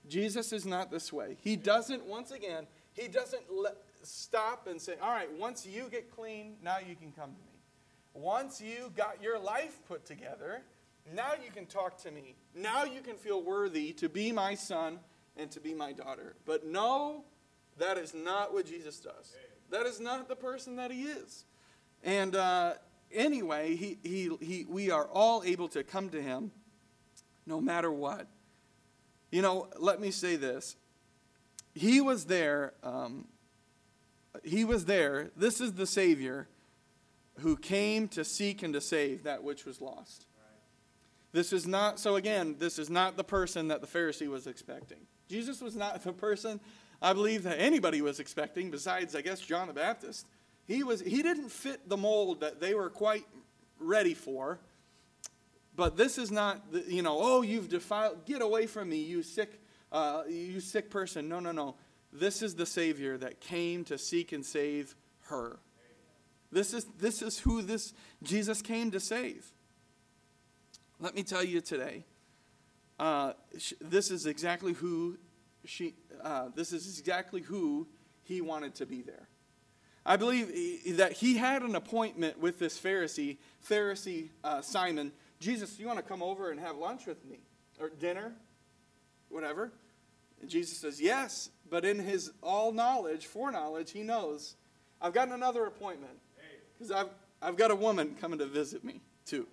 Jesus 0.07 0.53
is 0.53 0.65
not 0.65 0.89
this 0.89 1.11
way. 1.11 1.35
He 1.41 1.55
doesn't, 1.55 2.05
once 2.05 2.31
again, 2.31 2.67
he 2.93 3.07
doesn't 3.07 3.43
let, 3.51 3.75
stop 4.03 4.67
and 4.67 4.81
say, 4.81 4.93
all 5.01 5.11
right, 5.11 5.31
once 5.37 5.65
you 5.65 5.87
get 5.89 6.09
clean, 6.09 6.55
now 6.63 6.77
you 6.77 6.95
can 6.95 7.11
come 7.11 7.31
to 7.31 7.41
me. 7.41 7.46
Once 8.17 8.59
you 8.59 8.91
got 8.95 9.21
your 9.21 9.37
life 9.37 9.79
put 9.87 10.03
together, 10.03 10.61
now 11.13 11.33
you 11.43 11.51
can 11.51 11.67
talk 11.67 12.01
to 12.01 12.11
me. 12.11 12.35
Now 12.55 12.83
you 12.83 13.01
can 13.01 13.15
feel 13.15 13.43
worthy 13.43 13.93
to 13.93 14.09
be 14.09 14.31
my 14.31 14.55
son 14.55 14.99
and 15.37 15.51
to 15.51 15.59
be 15.59 15.75
my 15.75 15.93
daughter. 15.93 16.35
But 16.43 16.65
no, 16.65 17.23
that 17.77 17.97
is 17.97 18.15
not 18.15 18.53
what 18.53 18.65
Jesus 18.65 18.99
does. 18.99 19.35
That 19.69 19.85
is 19.85 19.99
not 19.99 20.27
the 20.27 20.35
person 20.35 20.77
that 20.77 20.89
he 20.89 21.03
is. 21.03 21.45
And 22.03 22.35
uh, 22.35 22.73
anyway, 23.13 23.75
he, 23.75 23.99
he, 24.03 24.31
he, 24.41 24.65
we 24.67 24.89
are 24.89 25.05
all 25.05 25.43
able 25.45 25.67
to 25.69 25.83
come 25.83 26.09
to 26.09 26.21
him 26.21 26.51
no 27.45 27.61
matter 27.61 27.91
what. 27.91 28.25
You 29.31 29.43
know, 29.43 29.67
let 29.77 30.01
me 30.01 30.09
say 30.09 30.37
this. 30.37 30.75
He 31.75 32.01
was 32.01 32.25
there 32.25 32.73
um, 32.81 33.27
he 34.43 34.65
was 34.65 34.85
there. 34.85 35.31
This 35.35 35.61
is 35.61 35.73
the 35.73 35.85
Savior 35.85 36.47
who 37.39 37.55
came 37.55 38.07
to 38.09 38.23
seek 38.23 38.63
and 38.63 38.73
to 38.73 38.81
save 38.81 39.23
that 39.23 39.43
which 39.43 39.65
was 39.65 39.81
lost. 39.81 40.25
This 41.31 41.53
is 41.53 41.67
not, 41.67 41.99
so 41.99 42.15
again, 42.15 42.55
this 42.57 42.79
is 42.79 42.89
not 42.89 43.17
the 43.17 43.23
person 43.23 43.67
that 43.67 43.81
the 43.81 43.87
Pharisee 43.87 44.27
was 44.27 44.47
expecting. 44.47 44.99
Jesus 45.27 45.61
was 45.61 45.75
not 45.75 46.01
the 46.01 46.13
person 46.13 46.59
I 47.01 47.13
believe 47.13 47.43
that 47.43 47.59
anybody 47.59 48.01
was 48.01 48.19
expecting, 48.19 48.71
besides, 48.71 49.15
I 49.15 49.21
guess, 49.21 49.39
John 49.39 49.67
the 49.67 49.73
Baptist. 49.73 50.25
He, 50.65 50.83
was, 50.83 51.01
he 51.01 51.21
didn't 51.21 51.49
fit 51.49 51.87
the 51.87 51.97
mold 51.97 52.41
that 52.41 52.59
they 52.59 52.73
were 52.73 52.89
quite 52.89 53.25
ready 53.79 54.13
for. 54.13 54.59
But 55.75 55.95
this 55.95 56.17
is 56.17 56.31
not, 56.31 56.71
the, 56.71 56.83
you 56.87 57.03
know, 57.03 57.17
oh, 57.19 57.41
you've 57.43 57.69
defiled, 57.69 58.25
get 58.25 58.41
away 58.41 58.65
from 58.65 58.89
me, 58.89 58.97
you 58.97 59.21
sick, 59.21 59.61
uh, 59.91 60.23
you 60.27 60.59
sick 60.59 60.89
person. 60.89 61.29
No, 61.29 61.39
no, 61.39 61.51
no. 61.51 61.75
This 62.11 62.41
is 62.41 62.55
the 62.55 62.65
Savior 62.65 63.17
that 63.19 63.41
came 63.41 63.83
to 63.85 63.97
seek 63.97 64.31
and 64.31 64.43
save 64.43 64.95
her. 65.25 65.59
This 66.51 66.73
is, 66.73 66.85
this 66.99 67.21
is 67.21 67.39
who 67.39 67.61
this 67.61 67.93
Jesus 68.23 68.61
came 68.61 68.91
to 68.91 68.99
save. 68.99 69.51
Let 70.99 71.13
me 71.13 71.23
tell 71.23 71.43
you 71.43 71.61
today, 71.61 72.05
uh, 72.99 73.33
this 73.81 74.09
is 74.09 74.25
exactly 74.25 74.73
who 74.73 75.17
she, 75.65 75.93
uh, 76.23 76.49
this 76.55 76.71
is 76.71 76.99
exactly 76.99 77.41
who 77.41 77.87
he 78.23 78.41
wanted 78.41 78.75
to 78.75 78.85
be 78.85 79.01
there. 79.01 79.27
I 80.05 80.15
believe 80.15 80.97
that 80.97 81.11
he 81.11 81.35
had 81.35 81.63
an 81.63 81.75
appointment 81.75 82.39
with 82.39 82.59
this 82.59 82.79
Pharisee, 82.79 83.37
Pharisee 83.69 84.29
uh, 84.43 84.61
Simon. 84.61 85.11
Jesus, 85.39 85.77
you 85.77 85.85
want 85.85 85.99
to 85.99 86.03
come 86.03 86.23
over 86.23 86.49
and 86.49 86.59
have 86.59 86.77
lunch 86.77 87.05
with 87.05 87.23
me? 87.25 87.39
Or 87.79 87.89
dinner? 87.89 88.33
Whatever. 89.29 89.73
And 90.41 90.49
Jesus 90.49 90.77
says, 90.77 91.01
Yes. 91.01 91.49
But 91.69 91.83
in 91.83 91.99
his 91.99 92.31
all 92.41 92.71
knowledge, 92.71 93.25
foreknowledge, 93.25 93.91
he 93.91 94.01
knows 94.01 94.55
I've 95.01 95.13
got 95.13 95.27
another 95.27 95.65
appointment 95.65 96.17
because 96.77 96.91
I've, 96.91 97.09
I've 97.41 97.57
got 97.57 97.71
a 97.71 97.75
woman 97.75 98.15
coming 98.19 98.39
to 98.39 98.45
visit 98.45 98.83
me 98.83 99.01
too. 99.25 99.47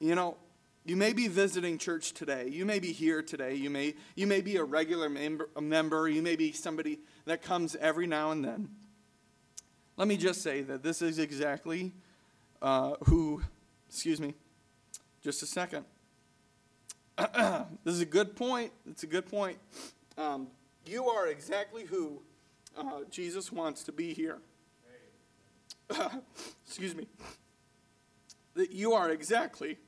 You 0.00 0.14
know, 0.14 0.36
you 0.84 0.96
may 0.96 1.12
be 1.12 1.28
visiting 1.28 1.76
church 1.76 2.12
today. 2.12 2.48
You 2.48 2.64
may 2.64 2.78
be 2.78 2.92
here 2.92 3.22
today. 3.22 3.54
You 3.54 3.68
may, 3.68 3.94
you 4.14 4.26
may 4.26 4.40
be 4.40 4.56
a 4.56 4.64
regular 4.64 5.08
member, 5.08 5.48
a 5.56 5.60
member. 5.60 6.08
You 6.08 6.22
may 6.22 6.36
be 6.36 6.52
somebody 6.52 7.00
that 7.26 7.42
comes 7.42 7.76
every 7.76 8.06
now 8.06 8.30
and 8.30 8.44
then. 8.44 8.70
Let 9.96 10.08
me 10.08 10.16
just 10.16 10.42
say 10.42 10.62
that 10.62 10.82
this 10.82 11.02
is 11.02 11.18
exactly 11.18 11.92
uh, 12.62 12.94
who, 13.04 13.42
excuse 13.88 14.20
me, 14.20 14.34
just 15.22 15.42
a 15.42 15.46
second. 15.46 15.84
this 17.18 17.94
is 17.94 18.00
a 18.00 18.06
good 18.06 18.36
point. 18.36 18.72
It's 18.88 19.02
a 19.02 19.08
good 19.08 19.26
point. 19.26 19.58
Um, 20.16 20.46
you 20.86 21.06
are 21.08 21.26
exactly 21.26 21.84
who 21.84 22.22
uh, 22.78 23.00
Jesus 23.10 23.50
wants 23.52 23.82
to 23.84 23.92
be 23.92 24.14
here. 24.14 24.38
excuse 26.66 26.94
me. 26.94 27.06
That 28.54 28.72
you 28.72 28.94
are 28.94 29.10
exactly 29.10 29.78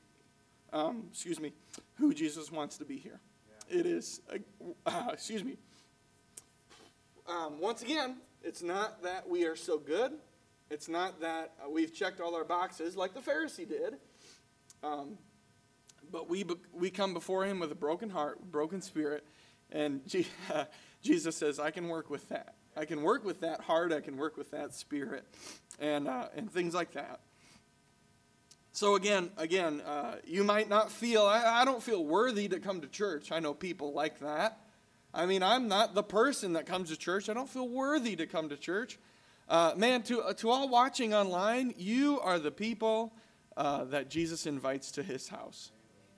um, 0.73 1.03
excuse 1.11 1.39
me, 1.39 1.53
who 1.95 2.13
Jesus 2.13 2.51
wants 2.51 2.77
to 2.77 2.85
be 2.85 2.97
here. 2.97 3.19
Yeah. 3.69 3.79
It 3.79 3.85
is, 3.85 4.21
uh, 4.85 5.09
excuse 5.13 5.43
me. 5.43 5.57
Um, 7.27 7.59
once 7.59 7.81
again, 7.81 8.17
it's 8.43 8.63
not 8.63 9.03
that 9.03 9.27
we 9.29 9.45
are 9.45 9.55
so 9.55 9.77
good. 9.77 10.13
It's 10.69 10.87
not 10.87 11.19
that 11.21 11.53
uh, 11.63 11.69
we've 11.69 11.93
checked 11.93 12.21
all 12.21 12.35
our 12.35 12.45
boxes 12.45 12.95
like 12.95 13.13
the 13.13 13.19
Pharisee 13.19 13.67
did. 13.67 13.97
Um, 14.83 15.17
but 16.11 16.29
we, 16.29 16.45
we 16.73 16.89
come 16.89 17.13
before 17.13 17.45
him 17.45 17.59
with 17.59 17.71
a 17.71 17.75
broken 17.75 18.09
heart, 18.09 18.41
broken 18.51 18.81
spirit, 18.81 19.25
and 19.71 20.01
Jesus 21.01 21.35
says, 21.35 21.59
I 21.59 21.71
can 21.71 21.87
work 21.87 22.09
with 22.09 22.27
that. 22.29 22.55
I 22.75 22.85
can 22.85 23.01
work 23.01 23.25
with 23.25 23.41
that 23.41 23.61
heart. 23.61 23.91
I 23.91 23.99
can 23.99 24.17
work 24.17 24.37
with 24.37 24.51
that 24.51 24.73
spirit, 24.73 25.25
and 25.79 26.07
uh, 26.07 26.27
and 26.35 26.51
things 26.51 26.73
like 26.73 26.93
that. 26.93 27.19
So 28.73 28.95
again, 28.95 29.31
again, 29.37 29.81
uh, 29.81 30.15
you 30.25 30.43
might 30.43 30.69
not 30.69 30.91
feel. 30.91 31.23
I, 31.23 31.61
I 31.61 31.65
don't 31.65 31.83
feel 31.83 32.05
worthy 32.05 32.47
to 32.47 32.59
come 32.59 32.81
to 32.81 32.87
church. 32.87 33.31
I 33.31 33.39
know 33.39 33.53
people 33.53 33.93
like 33.93 34.19
that. 34.19 34.59
I 35.13 35.25
mean, 35.25 35.43
I'm 35.43 35.67
not 35.67 35.93
the 35.93 36.03
person 36.03 36.53
that 36.53 36.65
comes 36.65 36.89
to 36.89 36.97
church. 36.97 37.29
I 37.29 37.33
don't 37.33 37.49
feel 37.49 37.67
worthy 37.67 38.15
to 38.15 38.25
come 38.25 38.47
to 38.49 38.55
church. 38.55 38.97
Uh, 39.49 39.73
man, 39.75 40.01
to, 40.03 40.21
uh, 40.21 40.33
to 40.35 40.49
all 40.49 40.69
watching 40.69 41.13
online, 41.13 41.73
you 41.77 42.21
are 42.21 42.39
the 42.39 42.51
people 42.51 43.13
uh, 43.57 43.83
that 43.85 44.09
Jesus 44.09 44.45
invites 44.45 44.91
to 44.93 45.03
his 45.03 45.27
house. 45.27 45.71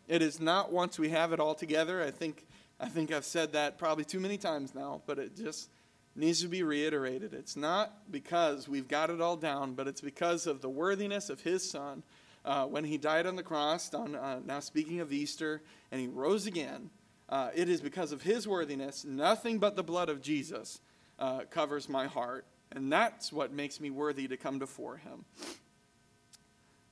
It 0.08 0.22
is 0.22 0.40
not 0.40 0.72
once 0.72 1.00
we 1.00 1.10
have 1.10 1.34
it 1.34 1.40
all 1.40 1.56
together. 1.56 2.04
I 2.04 2.12
think, 2.12 2.46
I 2.80 2.88
think 2.88 3.12
I've 3.12 3.26
said 3.26 3.54
that 3.54 3.80
probably 3.80 4.06
too 4.06 4.20
many 4.20 4.38
times 4.38 4.76
now, 4.76 5.02
but 5.08 5.18
it 5.18 5.36
just 5.36 5.72
needs 6.16 6.42
to 6.42 6.48
be 6.48 6.64
reiterated. 6.64 7.34
It's 7.34 7.56
not 7.56 8.12
because 8.12 8.68
we've 8.68 8.88
got 8.88 9.10
it 9.10 9.22
all 9.22 9.36
down, 9.36 9.74
but 9.74 9.88
it's 9.88 10.02
because 10.02 10.48
of 10.48 10.62
the 10.62 10.70
worthiness 10.70 11.30
of 11.30 11.42
his 11.42 11.68
son 11.70 12.04
uh, 12.46 12.66
when 12.66 12.84
he 12.84 12.98
died 12.98 13.26
on 13.26 13.36
the 13.36 13.44
cross, 13.44 13.94
on, 13.94 14.16
uh, 14.16 14.40
now 14.46 14.60
speaking 14.60 15.00
of 15.00 15.12
Easter, 15.12 15.62
and 15.92 16.00
he 16.00 16.08
rose 16.08 16.46
again. 16.46 16.90
Uh, 17.30 17.50
it 17.56 17.70
is 17.70 17.82
because 17.82 18.12
of 18.12 18.22
his 18.22 18.48
worthiness, 18.48 19.06
nothing 19.06 19.58
but 19.58 19.76
the 19.76 19.84
blood 19.84 20.10
of 20.10 20.22
Jesus 20.22 20.82
uh, 21.20 21.42
covers 21.50 21.90
my 21.90 22.06
heart. 22.06 22.46
And 22.72 22.92
that's 22.92 23.32
what 23.32 23.54
makes 23.54 23.80
me 23.80 23.92
worthy 23.92 24.28
to 24.28 24.38
come 24.38 24.60
before 24.60 24.98
him. 24.98 25.26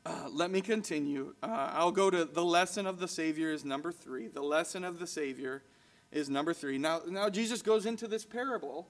Uh, 0.05 0.29
let 0.31 0.49
me 0.49 0.61
continue. 0.61 1.33
Uh, 1.43 1.71
I'll 1.73 1.91
go 1.91 2.09
to 2.09 2.25
the 2.25 2.43
lesson 2.43 2.87
of 2.87 2.99
the 2.99 3.07
Savior 3.07 3.51
is 3.51 3.65
number 3.65 3.91
three. 3.91 4.27
The 4.27 4.41
lesson 4.41 4.83
of 4.83 4.99
the 4.99 5.07
Savior 5.07 5.63
is 6.11 6.29
number 6.29 6.53
three. 6.53 6.77
Now, 6.77 7.01
now 7.07 7.29
Jesus 7.29 7.61
goes 7.61 7.85
into 7.85 8.07
this 8.07 8.25
parable 8.25 8.87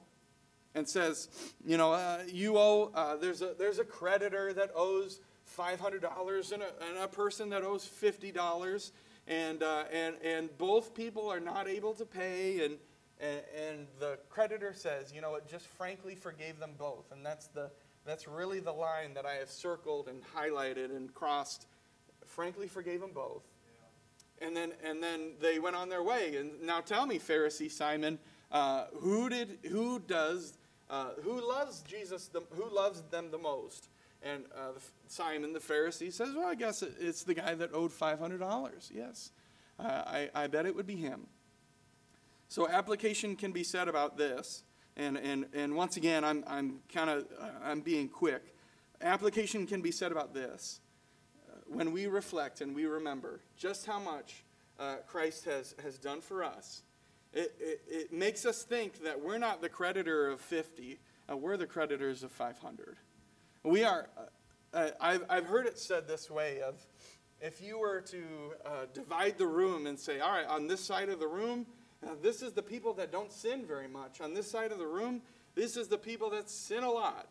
and 0.76 0.88
says, 0.88 1.30
you 1.66 1.78
know, 1.78 1.94
uh, 1.94 2.20
you 2.28 2.58
owe, 2.58 2.92
uh, 2.96 3.16
there's, 3.18 3.42
a, 3.42 3.54
there's 3.58 3.80
a 3.80 3.84
creditor 3.84 4.54
that 4.54 4.72
owes 4.76 5.20
$500 5.58 6.52
and 6.52 6.64
a, 6.64 6.68
and 6.88 6.98
a 6.98 7.08
person 7.08 7.50
that 7.50 7.64
owes 7.64 7.86
$50. 7.86 8.92
And, 9.28 9.64
uh, 9.64 9.84
and, 9.92 10.16
and 10.24 10.58
both 10.58 10.94
people 10.94 11.30
are 11.30 11.40
not 11.40 11.68
able 11.68 11.94
to 11.94 12.06
pay. 12.06 12.66
And, 12.66 12.78
and, 13.20 13.42
and 13.70 13.88
the 14.00 14.18
creditor 14.30 14.74
says, 14.74 15.12
you 15.14 15.22
know, 15.22 15.36
it 15.36 15.48
just 15.48 15.68
frankly 15.68 16.16
forgave 16.16 16.60
them 16.60 16.72
both. 16.78 17.12
And 17.12 17.26
that's, 17.26 17.48
the, 17.48 17.70
that's 18.06 18.28
really 18.28 18.60
the 18.60 18.72
line 18.72 19.14
that 19.14 19.26
I 19.26 19.36
have 19.36 19.50
circled 19.50 20.08
and 20.08 20.22
highlighted 20.36 20.96
and 20.96 21.14
crossed. 21.14 21.68
Frankly 22.26 22.68
forgave 22.68 23.02
them 23.02 23.12
both. 23.14 23.44
Yeah. 24.40 24.48
And, 24.48 24.56
then, 24.56 24.72
and 24.84 25.04
then 25.04 25.34
they 25.42 25.60
went 25.60 25.76
on 25.76 25.90
their 25.90 26.04
way. 26.04 26.38
And 26.38 26.62
now 26.62 26.82
tell 26.82 27.06
me, 27.06 27.20
Pharisee 27.20 27.70
Simon, 27.70 28.20
uh, 28.52 28.86
who, 29.00 29.30
did, 29.30 29.60
who 29.70 30.00
does, 30.00 30.58
uh, 30.92 31.12
who 31.24 31.48
loves 31.48 31.82
Jesus, 31.82 32.28
the, 32.28 32.42
who 32.52 32.70
loves 32.74 33.02
them 33.04 33.32
the 33.32 33.38
most? 33.38 33.90
And 34.22 34.44
uh, 34.56 34.74
Simon 35.08 35.54
the 35.54 35.60
Pharisee 35.60 36.14
says, 36.14 36.36
Well, 36.36 36.48
I 36.48 36.54
guess 36.54 36.84
it's 36.84 37.24
the 37.24 37.34
guy 37.34 37.56
that 37.56 37.74
owed 37.74 37.92
$500. 37.92 38.92
Yes. 38.94 39.32
Uh, 39.80 39.84
I, 39.84 40.30
I 40.36 40.48
bet 40.48 40.66
it 40.66 40.76
would 40.76 40.86
be 40.86 40.98
him. 40.98 41.28
So 42.50 42.68
application 42.68 43.38
can 43.38 43.54
be 43.54 43.64
said 43.64 43.88
about 43.88 44.18
this, 44.18 44.64
and, 44.98 45.18
and, 45.18 45.46
and 45.54 45.74
once 45.74 45.96
again, 45.96 46.26
I'm, 46.26 46.44
I'm 46.46 46.80
kind 46.94 47.10
of 47.10 47.26
uh, 47.40 47.48
I'm 47.64 47.80
being 47.80 48.10
quick. 48.10 48.54
Application 49.02 49.66
can 49.66 49.82
be 49.82 49.92
said 49.92 50.12
about 50.12 50.34
this. 50.34 50.82
Uh, 51.50 51.56
when 51.68 51.94
we 51.94 52.08
reflect 52.08 52.60
and 52.60 52.76
we 52.76 52.86
remember 52.86 53.40
just 53.58 53.86
how 53.86 54.00
much 54.00 54.44
uh, 54.78 54.98
Christ 55.08 55.46
has, 55.46 55.74
has 55.82 55.98
done 55.98 56.20
for 56.20 56.44
us, 56.44 56.84
it, 57.34 57.54
it, 57.60 57.82
it, 57.88 58.14
makes 58.14 58.46
us 58.46 58.64
think 58.64 59.04
that 59.04 59.22
we're 59.22 59.38
not 59.38 59.62
the 59.62 59.70
creditor 59.70 60.28
of 60.28 60.42
50, 60.42 61.00
uh, 61.30 61.38
we're 61.38 61.58
the 61.58 61.66
creditors 61.66 62.24
of 62.24 62.32
500. 62.32 62.98
We 63.64 63.84
are, 63.84 64.10
uh, 64.18 64.78
uh, 64.78 64.90
I've, 65.00 65.24
I've 65.30 65.46
heard 65.46 65.66
it 65.66 65.78
said 65.78 66.08
this 66.08 66.30
way 66.30 66.62
of 66.62 66.76
if 67.42 67.62
you 67.62 67.80
were 67.80 68.02
to 68.02 68.24
divide 68.94 69.38
the 69.38 69.48
room 69.48 69.88
and 69.88 69.98
say, 70.00 70.20
all 70.20 70.32
right, 70.32 70.46
on 70.46 70.68
this 70.68 70.80
side 70.80 71.10
of 71.10 71.20
the 71.20 71.28
room, 71.28 71.66
now, 72.04 72.12
this 72.22 72.42
is 72.42 72.54
the 72.54 72.64
people 72.64 72.94
that 72.96 73.12
don't 73.12 73.32
sin 73.32 73.66
very 73.66 73.88
much. 73.88 74.22
On 74.22 74.34
this 74.34 74.50
side 74.50 74.72
of 74.72 74.80
the 74.80 74.88
room, 74.88 75.22
this 75.56 75.78
is 75.78 75.88
the 75.88 75.98
people 75.98 76.32
that 76.32 76.50
sin 76.50 76.84
a 76.84 76.92
lot. 76.92 77.28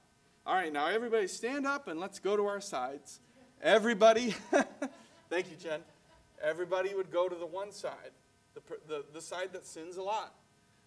All 0.47 0.55
right, 0.55 0.73
now 0.73 0.87
everybody 0.87 1.27
stand 1.27 1.67
up 1.67 1.89
and 1.89 1.99
let's 1.99 2.19
go 2.19 2.37
to 2.37 2.47
our 2.47 2.61
sides. 2.61 3.21
Everybody, 3.63 4.35
thank 5.31 5.51
you, 5.51 5.57
Jen. 5.61 5.81
Everybody 6.43 6.95
would 6.95 7.11
go 7.11 7.29
to 7.29 7.35
the 7.35 7.47
one 7.47 7.73
side, 7.73 8.13
the, 8.55 8.61
the, 8.89 9.05
the 9.13 9.21
side 9.21 9.53
that 9.53 9.67
sins 9.67 9.97
a 9.97 10.03
lot. 10.03 10.35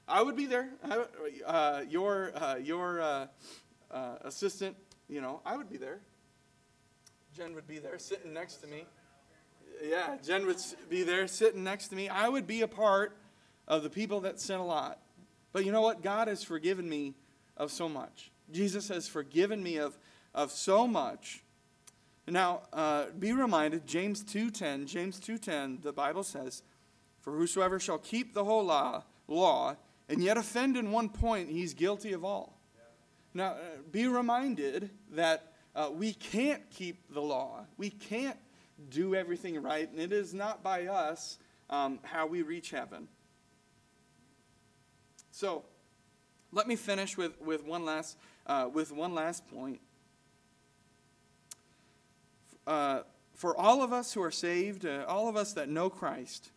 I 0.07 0.21
would 0.21 0.35
be 0.35 0.45
there. 0.45 0.69
I, 0.83 1.05
uh, 1.45 1.81
your 1.89 2.31
uh, 2.35 2.55
your 2.55 3.01
uh, 3.01 3.27
uh, 3.89 4.15
assistant, 4.21 4.75
you 5.07 5.21
know, 5.21 5.41
I 5.45 5.55
would 5.55 5.69
be 5.69 5.77
there. 5.77 5.99
Jen 7.35 7.55
would 7.55 7.67
be 7.67 7.79
there 7.79 7.97
sitting 7.97 8.33
next 8.33 8.57
to 8.57 8.67
me. 8.67 8.85
Yeah, 9.83 10.17
Jen 10.23 10.45
would 10.45 10.57
be 10.89 11.03
there 11.03 11.27
sitting 11.27 11.63
next 11.63 11.87
to 11.87 11.95
me. 11.95 12.09
I 12.09 12.29
would 12.29 12.45
be 12.45 12.61
a 12.61 12.67
part 12.67 13.17
of 13.67 13.83
the 13.83 13.89
people 13.89 14.21
that 14.21 14.39
sin 14.39 14.59
a 14.59 14.65
lot. 14.65 14.99
But 15.51 15.65
you 15.65 15.71
know 15.71 15.81
what? 15.81 16.03
God 16.03 16.27
has 16.27 16.43
forgiven 16.43 16.87
me 16.87 17.13
of 17.57 17.71
so 17.71 17.87
much. 17.87 18.31
Jesus 18.51 18.89
has 18.89 19.07
forgiven 19.07 19.63
me 19.63 19.77
of, 19.77 19.97
of 20.33 20.51
so 20.51 20.87
much. 20.87 21.43
Now, 22.27 22.61
uh, 22.71 23.05
be 23.17 23.33
reminded, 23.33 23.85
James 23.85 24.23
2.10, 24.23 24.85
James 24.85 25.19
2.10, 25.19 25.81
the 25.81 25.91
Bible 25.91 26.23
says, 26.23 26.63
For 27.23 27.31
whosoever 27.33 27.79
shall 27.79 27.97
keep 27.97 28.33
the 28.33 28.43
whole 28.43 28.65
law, 28.65 29.03
law 29.27 29.77
and 30.09 30.21
yet 30.21 30.37
offend 30.37 30.77
in 30.77 30.91
one 30.91 31.09
point, 31.09 31.49
he's 31.49 31.73
guilty 31.73 32.13
of 32.13 32.23
all. 32.23 32.59
Now, 33.33 33.53
uh, 33.53 33.57
be 33.91 34.07
reminded 34.07 34.91
that 35.11 35.53
uh, 35.75 35.89
we 35.91 36.13
can't 36.13 36.69
keep 36.69 37.11
the 37.13 37.21
law. 37.21 37.65
We 37.77 37.89
can't 37.89 38.37
do 38.89 39.15
everything 39.15 39.59
right, 39.61 39.89
and 39.89 39.99
it 39.99 40.11
is 40.11 40.33
not 40.33 40.61
by 40.61 40.85
us 40.85 41.39
um, 41.69 41.99
how 42.03 42.27
we 42.27 42.41
reach 42.41 42.69
heaven. 42.69 43.07
So 45.31 45.63
let 46.51 46.67
me 46.67 46.75
finish 46.75 47.17
with, 47.17 47.41
with, 47.41 47.63
one, 47.63 47.85
last, 47.85 48.17
uh, 48.45 48.69
with 48.71 48.91
one 48.91 49.15
last 49.15 49.47
point. 49.49 49.79
Uh, 52.67 53.01
for 53.33 53.57
all 53.57 53.81
of 53.81 53.91
us 53.91 54.13
who 54.13 54.21
are 54.21 54.31
saved, 54.31 54.85
uh, 54.85 55.05
all 55.07 55.27
of 55.27 55.35
us 55.35 55.53
that 55.53 55.69
know 55.69 55.89
Christ, 55.89 56.51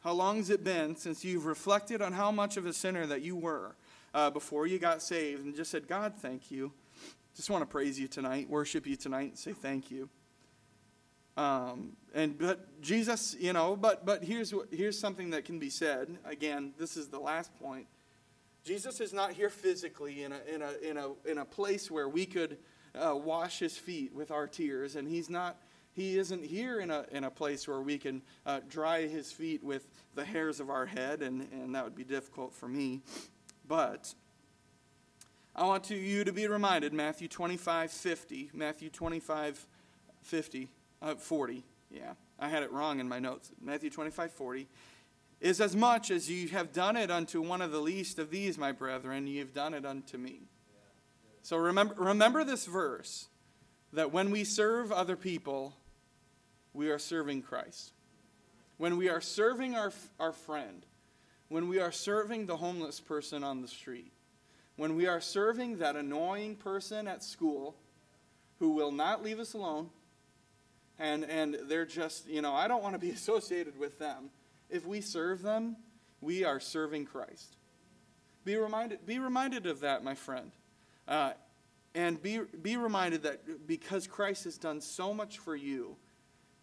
how 0.00 0.12
long 0.12 0.38
has 0.38 0.50
it 0.50 0.64
been 0.64 0.96
since 0.96 1.24
you've 1.24 1.46
reflected 1.46 2.00
on 2.00 2.12
how 2.12 2.30
much 2.30 2.56
of 2.56 2.66
a 2.66 2.72
sinner 2.72 3.06
that 3.06 3.22
you 3.22 3.36
were 3.36 3.76
uh, 4.14 4.30
before 4.30 4.66
you 4.66 4.78
got 4.78 5.02
saved 5.02 5.44
and 5.44 5.54
just 5.54 5.70
said, 5.70 5.86
God, 5.86 6.14
thank 6.16 6.50
you? 6.50 6.72
Just 7.36 7.50
want 7.50 7.62
to 7.62 7.66
praise 7.66 7.98
you 7.98 8.08
tonight, 8.08 8.48
worship 8.48 8.86
you 8.86 8.96
tonight, 8.96 9.30
and 9.30 9.38
say 9.38 9.52
thank 9.52 9.90
you. 9.90 10.08
Um, 11.36 11.92
and 12.14 12.36
but 12.38 12.80
Jesus, 12.82 13.36
you 13.38 13.52
know, 13.52 13.76
but 13.76 14.04
but 14.04 14.24
here's 14.24 14.52
what 14.52 14.66
here's 14.70 14.98
something 14.98 15.30
that 15.30 15.44
can 15.44 15.58
be 15.58 15.70
said. 15.70 16.18
Again, 16.24 16.72
this 16.78 16.96
is 16.96 17.08
the 17.08 17.20
last 17.20 17.54
point. 17.60 17.86
Jesus 18.64 19.00
is 19.00 19.12
not 19.12 19.32
here 19.32 19.48
physically 19.48 20.24
in 20.24 20.32
a, 20.32 20.40
in 20.54 20.62
a, 20.62 20.90
in 20.90 20.96
a, 20.98 21.30
in 21.30 21.38
a 21.38 21.44
place 21.44 21.90
where 21.90 22.08
we 22.08 22.26
could 22.26 22.58
uh, 22.94 23.16
wash 23.16 23.58
his 23.58 23.78
feet 23.78 24.14
with 24.14 24.30
our 24.30 24.46
tears, 24.46 24.96
and 24.96 25.08
he's 25.08 25.30
not. 25.30 25.56
He 26.00 26.16
isn't 26.16 26.42
here 26.42 26.80
in 26.80 26.90
a, 26.90 27.04
in 27.12 27.24
a 27.24 27.30
place 27.30 27.68
where 27.68 27.82
we 27.82 27.98
can 27.98 28.22
uh, 28.46 28.60
dry 28.70 29.06
his 29.06 29.30
feet 29.30 29.62
with 29.62 29.86
the 30.14 30.24
hairs 30.24 30.58
of 30.58 30.70
our 30.70 30.86
head, 30.86 31.20
and, 31.20 31.46
and 31.52 31.74
that 31.74 31.84
would 31.84 31.94
be 31.94 32.04
difficult 32.04 32.54
for 32.54 32.66
me. 32.66 33.02
But 33.68 34.14
I 35.54 35.66
want 35.66 35.84
to, 35.84 35.94
you 35.94 36.24
to 36.24 36.32
be 36.32 36.46
reminded 36.46 36.94
Matthew 36.94 37.28
25 37.28 37.90
50. 37.90 38.50
Matthew 38.54 38.88
25 38.88 39.66
50, 40.22 40.70
uh, 41.02 41.16
40. 41.16 41.64
Yeah, 41.90 42.14
I 42.38 42.48
had 42.48 42.62
it 42.62 42.72
wrong 42.72 42.98
in 42.98 43.06
my 43.06 43.18
notes. 43.18 43.52
Matthew 43.60 43.90
25 43.90 44.32
40 44.32 44.68
is 45.42 45.60
as 45.60 45.76
much 45.76 46.10
as 46.10 46.30
you 46.30 46.48
have 46.48 46.72
done 46.72 46.96
it 46.96 47.10
unto 47.10 47.42
one 47.42 47.60
of 47.60 47.72
the 47.72 47.80
least 47.80 48.18
of 48.18 48.30
these, 48.30 48.56
my 48.56 48.72
brethren, 48.72 49.26
ye 49.26 49.36
have 49.36 49.52
done 49.52 49.74
it 49.74 49.84
unto 49.84 50.16
me. 50.16 50.40
So 51.42 51.58
remember, 51.58 51.94
remember 51.98 52.42
this 52.42 52.64
verse 52.64 53.28
that 53.92 54.12
when 54.12 54.30
we 54.30 54.44
serve 54.44 54.90
other 54.90 55.16
people, 55.16 55.74
we 56.72 56.90
are 56.90 56.98
serving 56.98 57.42
Christ. 57.42 57.92
When 58.76 58.96
we 58.96 59.08
are 59.08 59.20
serving 59.20 59.74
our, 59.74 59.92
our 60.18 60.32
friend, 60.32 60.86
when 61.48 61.68
we 61.68 61.78
are 61.78 61.92
serving 61.92 62.46
the 62.46 62.56
homeless 62.56 63.00
person 63.00 63.44
on 63.44 63.60
the 63.60 63.68
street, 63.68 64.12
when 64.76 64.94
we 64.94 65.06
are 65.06 65.20
serving 65.20 65.78
that 65.78 65.96
annoying 65.96 66.56
person 66.56 67.06
at 67.06 67.22
school 67.22 67.76
who 68.58 68.70
will 68.70 68.92
not 68.92 69.22
leave 69.22 69.40
us 69.40 69.54
alone, 69.54 69.90
and, 70.98 71.24
and 71.24 71.56
they're 71.64 71.86
just, 71.86 72.28
you 72.28 72.42
know, 72.42 72.54
I 72.54 72.68
don't 72.68 72.82
want 72.82 72.94
to 72.94 72.98
be 72.98 73.10
associated 73.10 73.78
with 73.78 73.98
them. 73.98 74.30
If 74.68 74.86
we 74.86 75.00
serve 75.00 75.42
them, 75.42 75.76
we 76.20 76.44
are 76.44 76.60
serving 76.60 77.06
Christ. 77.06 77.56
Be 78.44 78.56
reminded, 78.56 79.04
be 79.04 79.18
reminded 79.18 79.66
of 79.66 79.80
that, 79.80 80.04
my 80.04 80.14
friend. 80.14 80.52
Uh, 81.08 81.32
and 81.94 82.22
be, 82.22 82.40
be 82.62 82.76
reminded 82.76 83.24
that 83.24 83.66
because 83.66 84.06
Christ 84.06 84.44
has 84.44 84.56
done 84.56 84.80
so 84.80 85.12
much 85.12 85.38
for 85.38 85.56
you, 85.56 85.96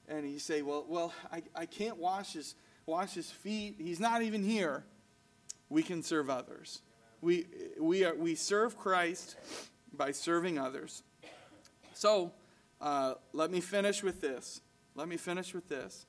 and 0.08 0.30
you 0.30 0.40
say, 0.40 0.62
well, 0.62 0.86
well 0.88 1.14
I, 1.32 1.44
I 1.56 1.66
can't 1.66 1.98
wash 1.98 2.34
his, 2.34 2.56
wash 2.86 3.14
his 3.14 3.30
feet. 3.30 3.76
He's 3.78 4.00
not 4.00 4.22
even 4.22 4.44
here. 4.44 4.84
We 5.70 5.84
can 5.84 6.04
serve 6.04 6.30
others. 6.30 6.82
We, 7.22 7.48
we, 7.80 8.06
are, 8.06 8.16
we 8.16 8.36
serve 8.36 8.78
Christ 8.78 9.36
by 9.94 10.12
serving 10.12 10.58
others. 10.58 11.04
So, 11.94 12.32
uh, 12.80 13.16
let 13.34 13.52
me 13.52 13.60
finish 13.60 14.04
with 14.04 14.22
this. 14.22 14.62
Let 14.96 15.08
me 15.08 15.18
finish 15.18 15.54
with 15.54 15.68
this. 15.68 16.06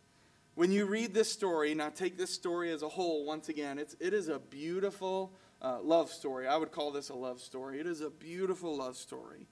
When 0.55 0.73
you 0.73 0.87
read 0.87 1.15
this 1.15 1.33
story, 1.33 1.75
now 1.75 1.89
take 1.89 2.19
this 2.19 2.31
story 2.31 2.73
as 2.73 2.83
a 2.83 2.89
whole 2.89 3.25
once 3.25 3.49
again, 3.49 3.79
it's, 3.79 3.97
it 4.01 4.13
is 4.13 4.29
a 4.29 4.39
beautiful 4.39 5.33
uh, 5.63 5.79
love 5.83 6.11
story. 6.11 6.47
I 6.47 6.57
would 6.57 6.73
call 6.73 6.91
this 6.91 7.11
a 7.11 7.15
love 7.15 7.41
story. 7.41 7.81
It 7.81 7.87
is 7.87 8.01
a 8.01 8.11
beautiful 8.11 8.77
love 8.77 8.97
story. 8.97 9.47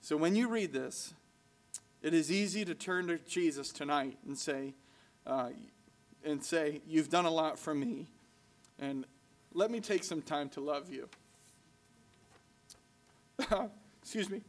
So 0.00 0.16
when 0.16 0.36
you 0.36 0.48
read 0.48 0.72
this, 0.72 1.14
it 2.06 2.14
is 2.14 2.30
easy 2.30 2.64
to 2.64 2.72
turn 2.72 3.08
to 3.08 3.18
Jesus 3.18 3.72
tonight 3.72 4.16
and 4.24 4.38
say, 4.38 4.74
uh, 5.26 5.48
and 6.24 6.40
say, 6.40 6.80
You've 6.86 7.10
done 7.10 7.24
a 7.24 7.30
lot 7.30 7.58
for 7.58 7.74
me, 7.74 8.06
and 8.78 9.04
let 9.52 9.72
me 9.72 9.80
take 9.80 10.04
some 10.04 10.22
time 10.22 10.48
to 10.50 10.60
love 10.60 10.88
you. 10.88 11.08
Excuse 14.02 14.30
me. 14.30 14.40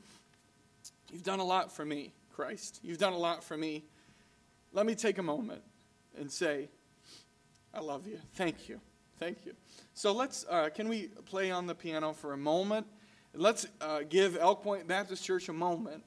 You've 1.12 1.24
done 1.24 1.39
a 1.39 1.43
lot 1.43 1.72
for 1.72 1.84
me, 1.84 2.13
Christ. 2.32 2.80
You've 2.84 3.00
done 3.00 3.13
a 3.13 3.17
lot 3.17 3.43
for 3.43 3.58
me. 3.58 3.86
Let 4.72 4.86
me 4.86 4.93
take 4.93 5.17
a 5.17 5.24
moment 5.24 5.63
and 6.15 6.32
say, 6.32 6.70
I 7.74 7.80
love 7.80 8.06
you. 8.06 8.20
Thank 8.36 8.70
you. 8.70 8.80
Thank 9.17 9.48
you. 9.48 9.54
So 9.96 10.12
let's, 10.12 10.46
uh, 10.48 10.70
can 10.70 10.88
we 10.88 11.08
play 11.26 11.50
on 11.50 11.65
the 11.65 11.74
piano 11.74 12.13
for 12.13 12.34
a 12.34 12.38
moment? 12.38 12.86
Let's 13.34 13.65
uh, 13.82 14.02
give 14.08 14.38
Elk 14.38 14.62
Point 14.62 14.88
Baptist 14.88 15.26
Church 15.26 15.50
a 15.50 15.54
moment 15.54 16.04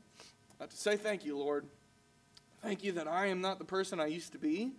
uh, 0.61 0.67
to 0.67 0.77
say 0.77 0.97
thank 0.97 1.25
you, 1.25 1.37
Lord. 1.39 1.67
Thank 2.63 2.85
you 2.85 2.93
that 2.93 3.09
I 3.09 3.27
am 3.27 3.41
not 3.41 3.59
the 3.59 3.65
person 3.65 3.99
I 4.01 4.07
used 4.07 4.33
to 4.33 4.39
be. 4.39 4.73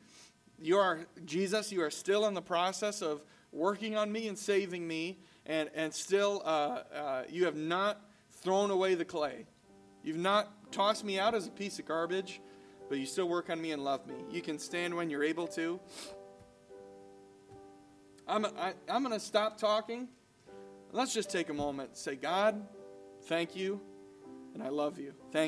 You 0.61 0.77
are, 0.77 1.07
Jesus, 1.25 1.71
you 1.71 1.81
are 1.81 1.89
still 1.89 2.27
in 2.27 2.35
the 2.35 2.41
process 2.41 3.01
of 3.01 3.23
working 3.51 3.97
on 3.97 4.11
me 4.11 4.27
and 4.27 4.37
saving 4.37 4.87
me, 4.87 5.17
and, 5.45 5.69
and 5.73 5.93
still, 5.93 6.43
uh, 6.45 6.83
uh, 6.93 7.23
you 7.29 7.45
have 7.45 7.55
not 7.55 7.99
thrown 8.29 8.69
away 8.69 8.93
the 8.93 9.05
clay. 9.05 9.47
You've 10.03 10.17
not 10.17 10.71
tossed 10.71 11.03
me 11.03 11.19
out 11.19 11.33
as 11.33 11.47
a 11.47 11.51
piece 11.51 11.79
of 11.79 11.85
garbage, 11.85 12.41
but 12.89 12.99
you 12.99 13.05
still 13.05 13.27
work 13.27 13.49
on 13.49 13.59
me 13.59 13.71
and 13.71 13.83
love 13.83 14.05
me. 14.05 14.15
You 14.29 14.41
can 14.41 14.59
stand 14.59 14.95
when 14.95 15.09
you're 15.09 15.23
able 15.23 15.47
to. 15.47 15.79
I'm, 18.27 18.45
I'm 18.89 19.03
going 19.03 19.13
to 19.13 19.19
stop 19.19 19.57
talking. 19.57 20.07
Let's 20.91 21.13
just 21.13 21.31
take 21.31 21.49
a 21.49 21.53
moment 21.53 21.89
and 21.89 21.97
say, 21.97 22.15
God, 22.15 22.61
thank 23.23 23.55
you, 23.55 23.81
and 24.53 24.61
I 24.61 24.69
love 24.69 24.99
you. 24.99 25.13
Thank 25.31 25.39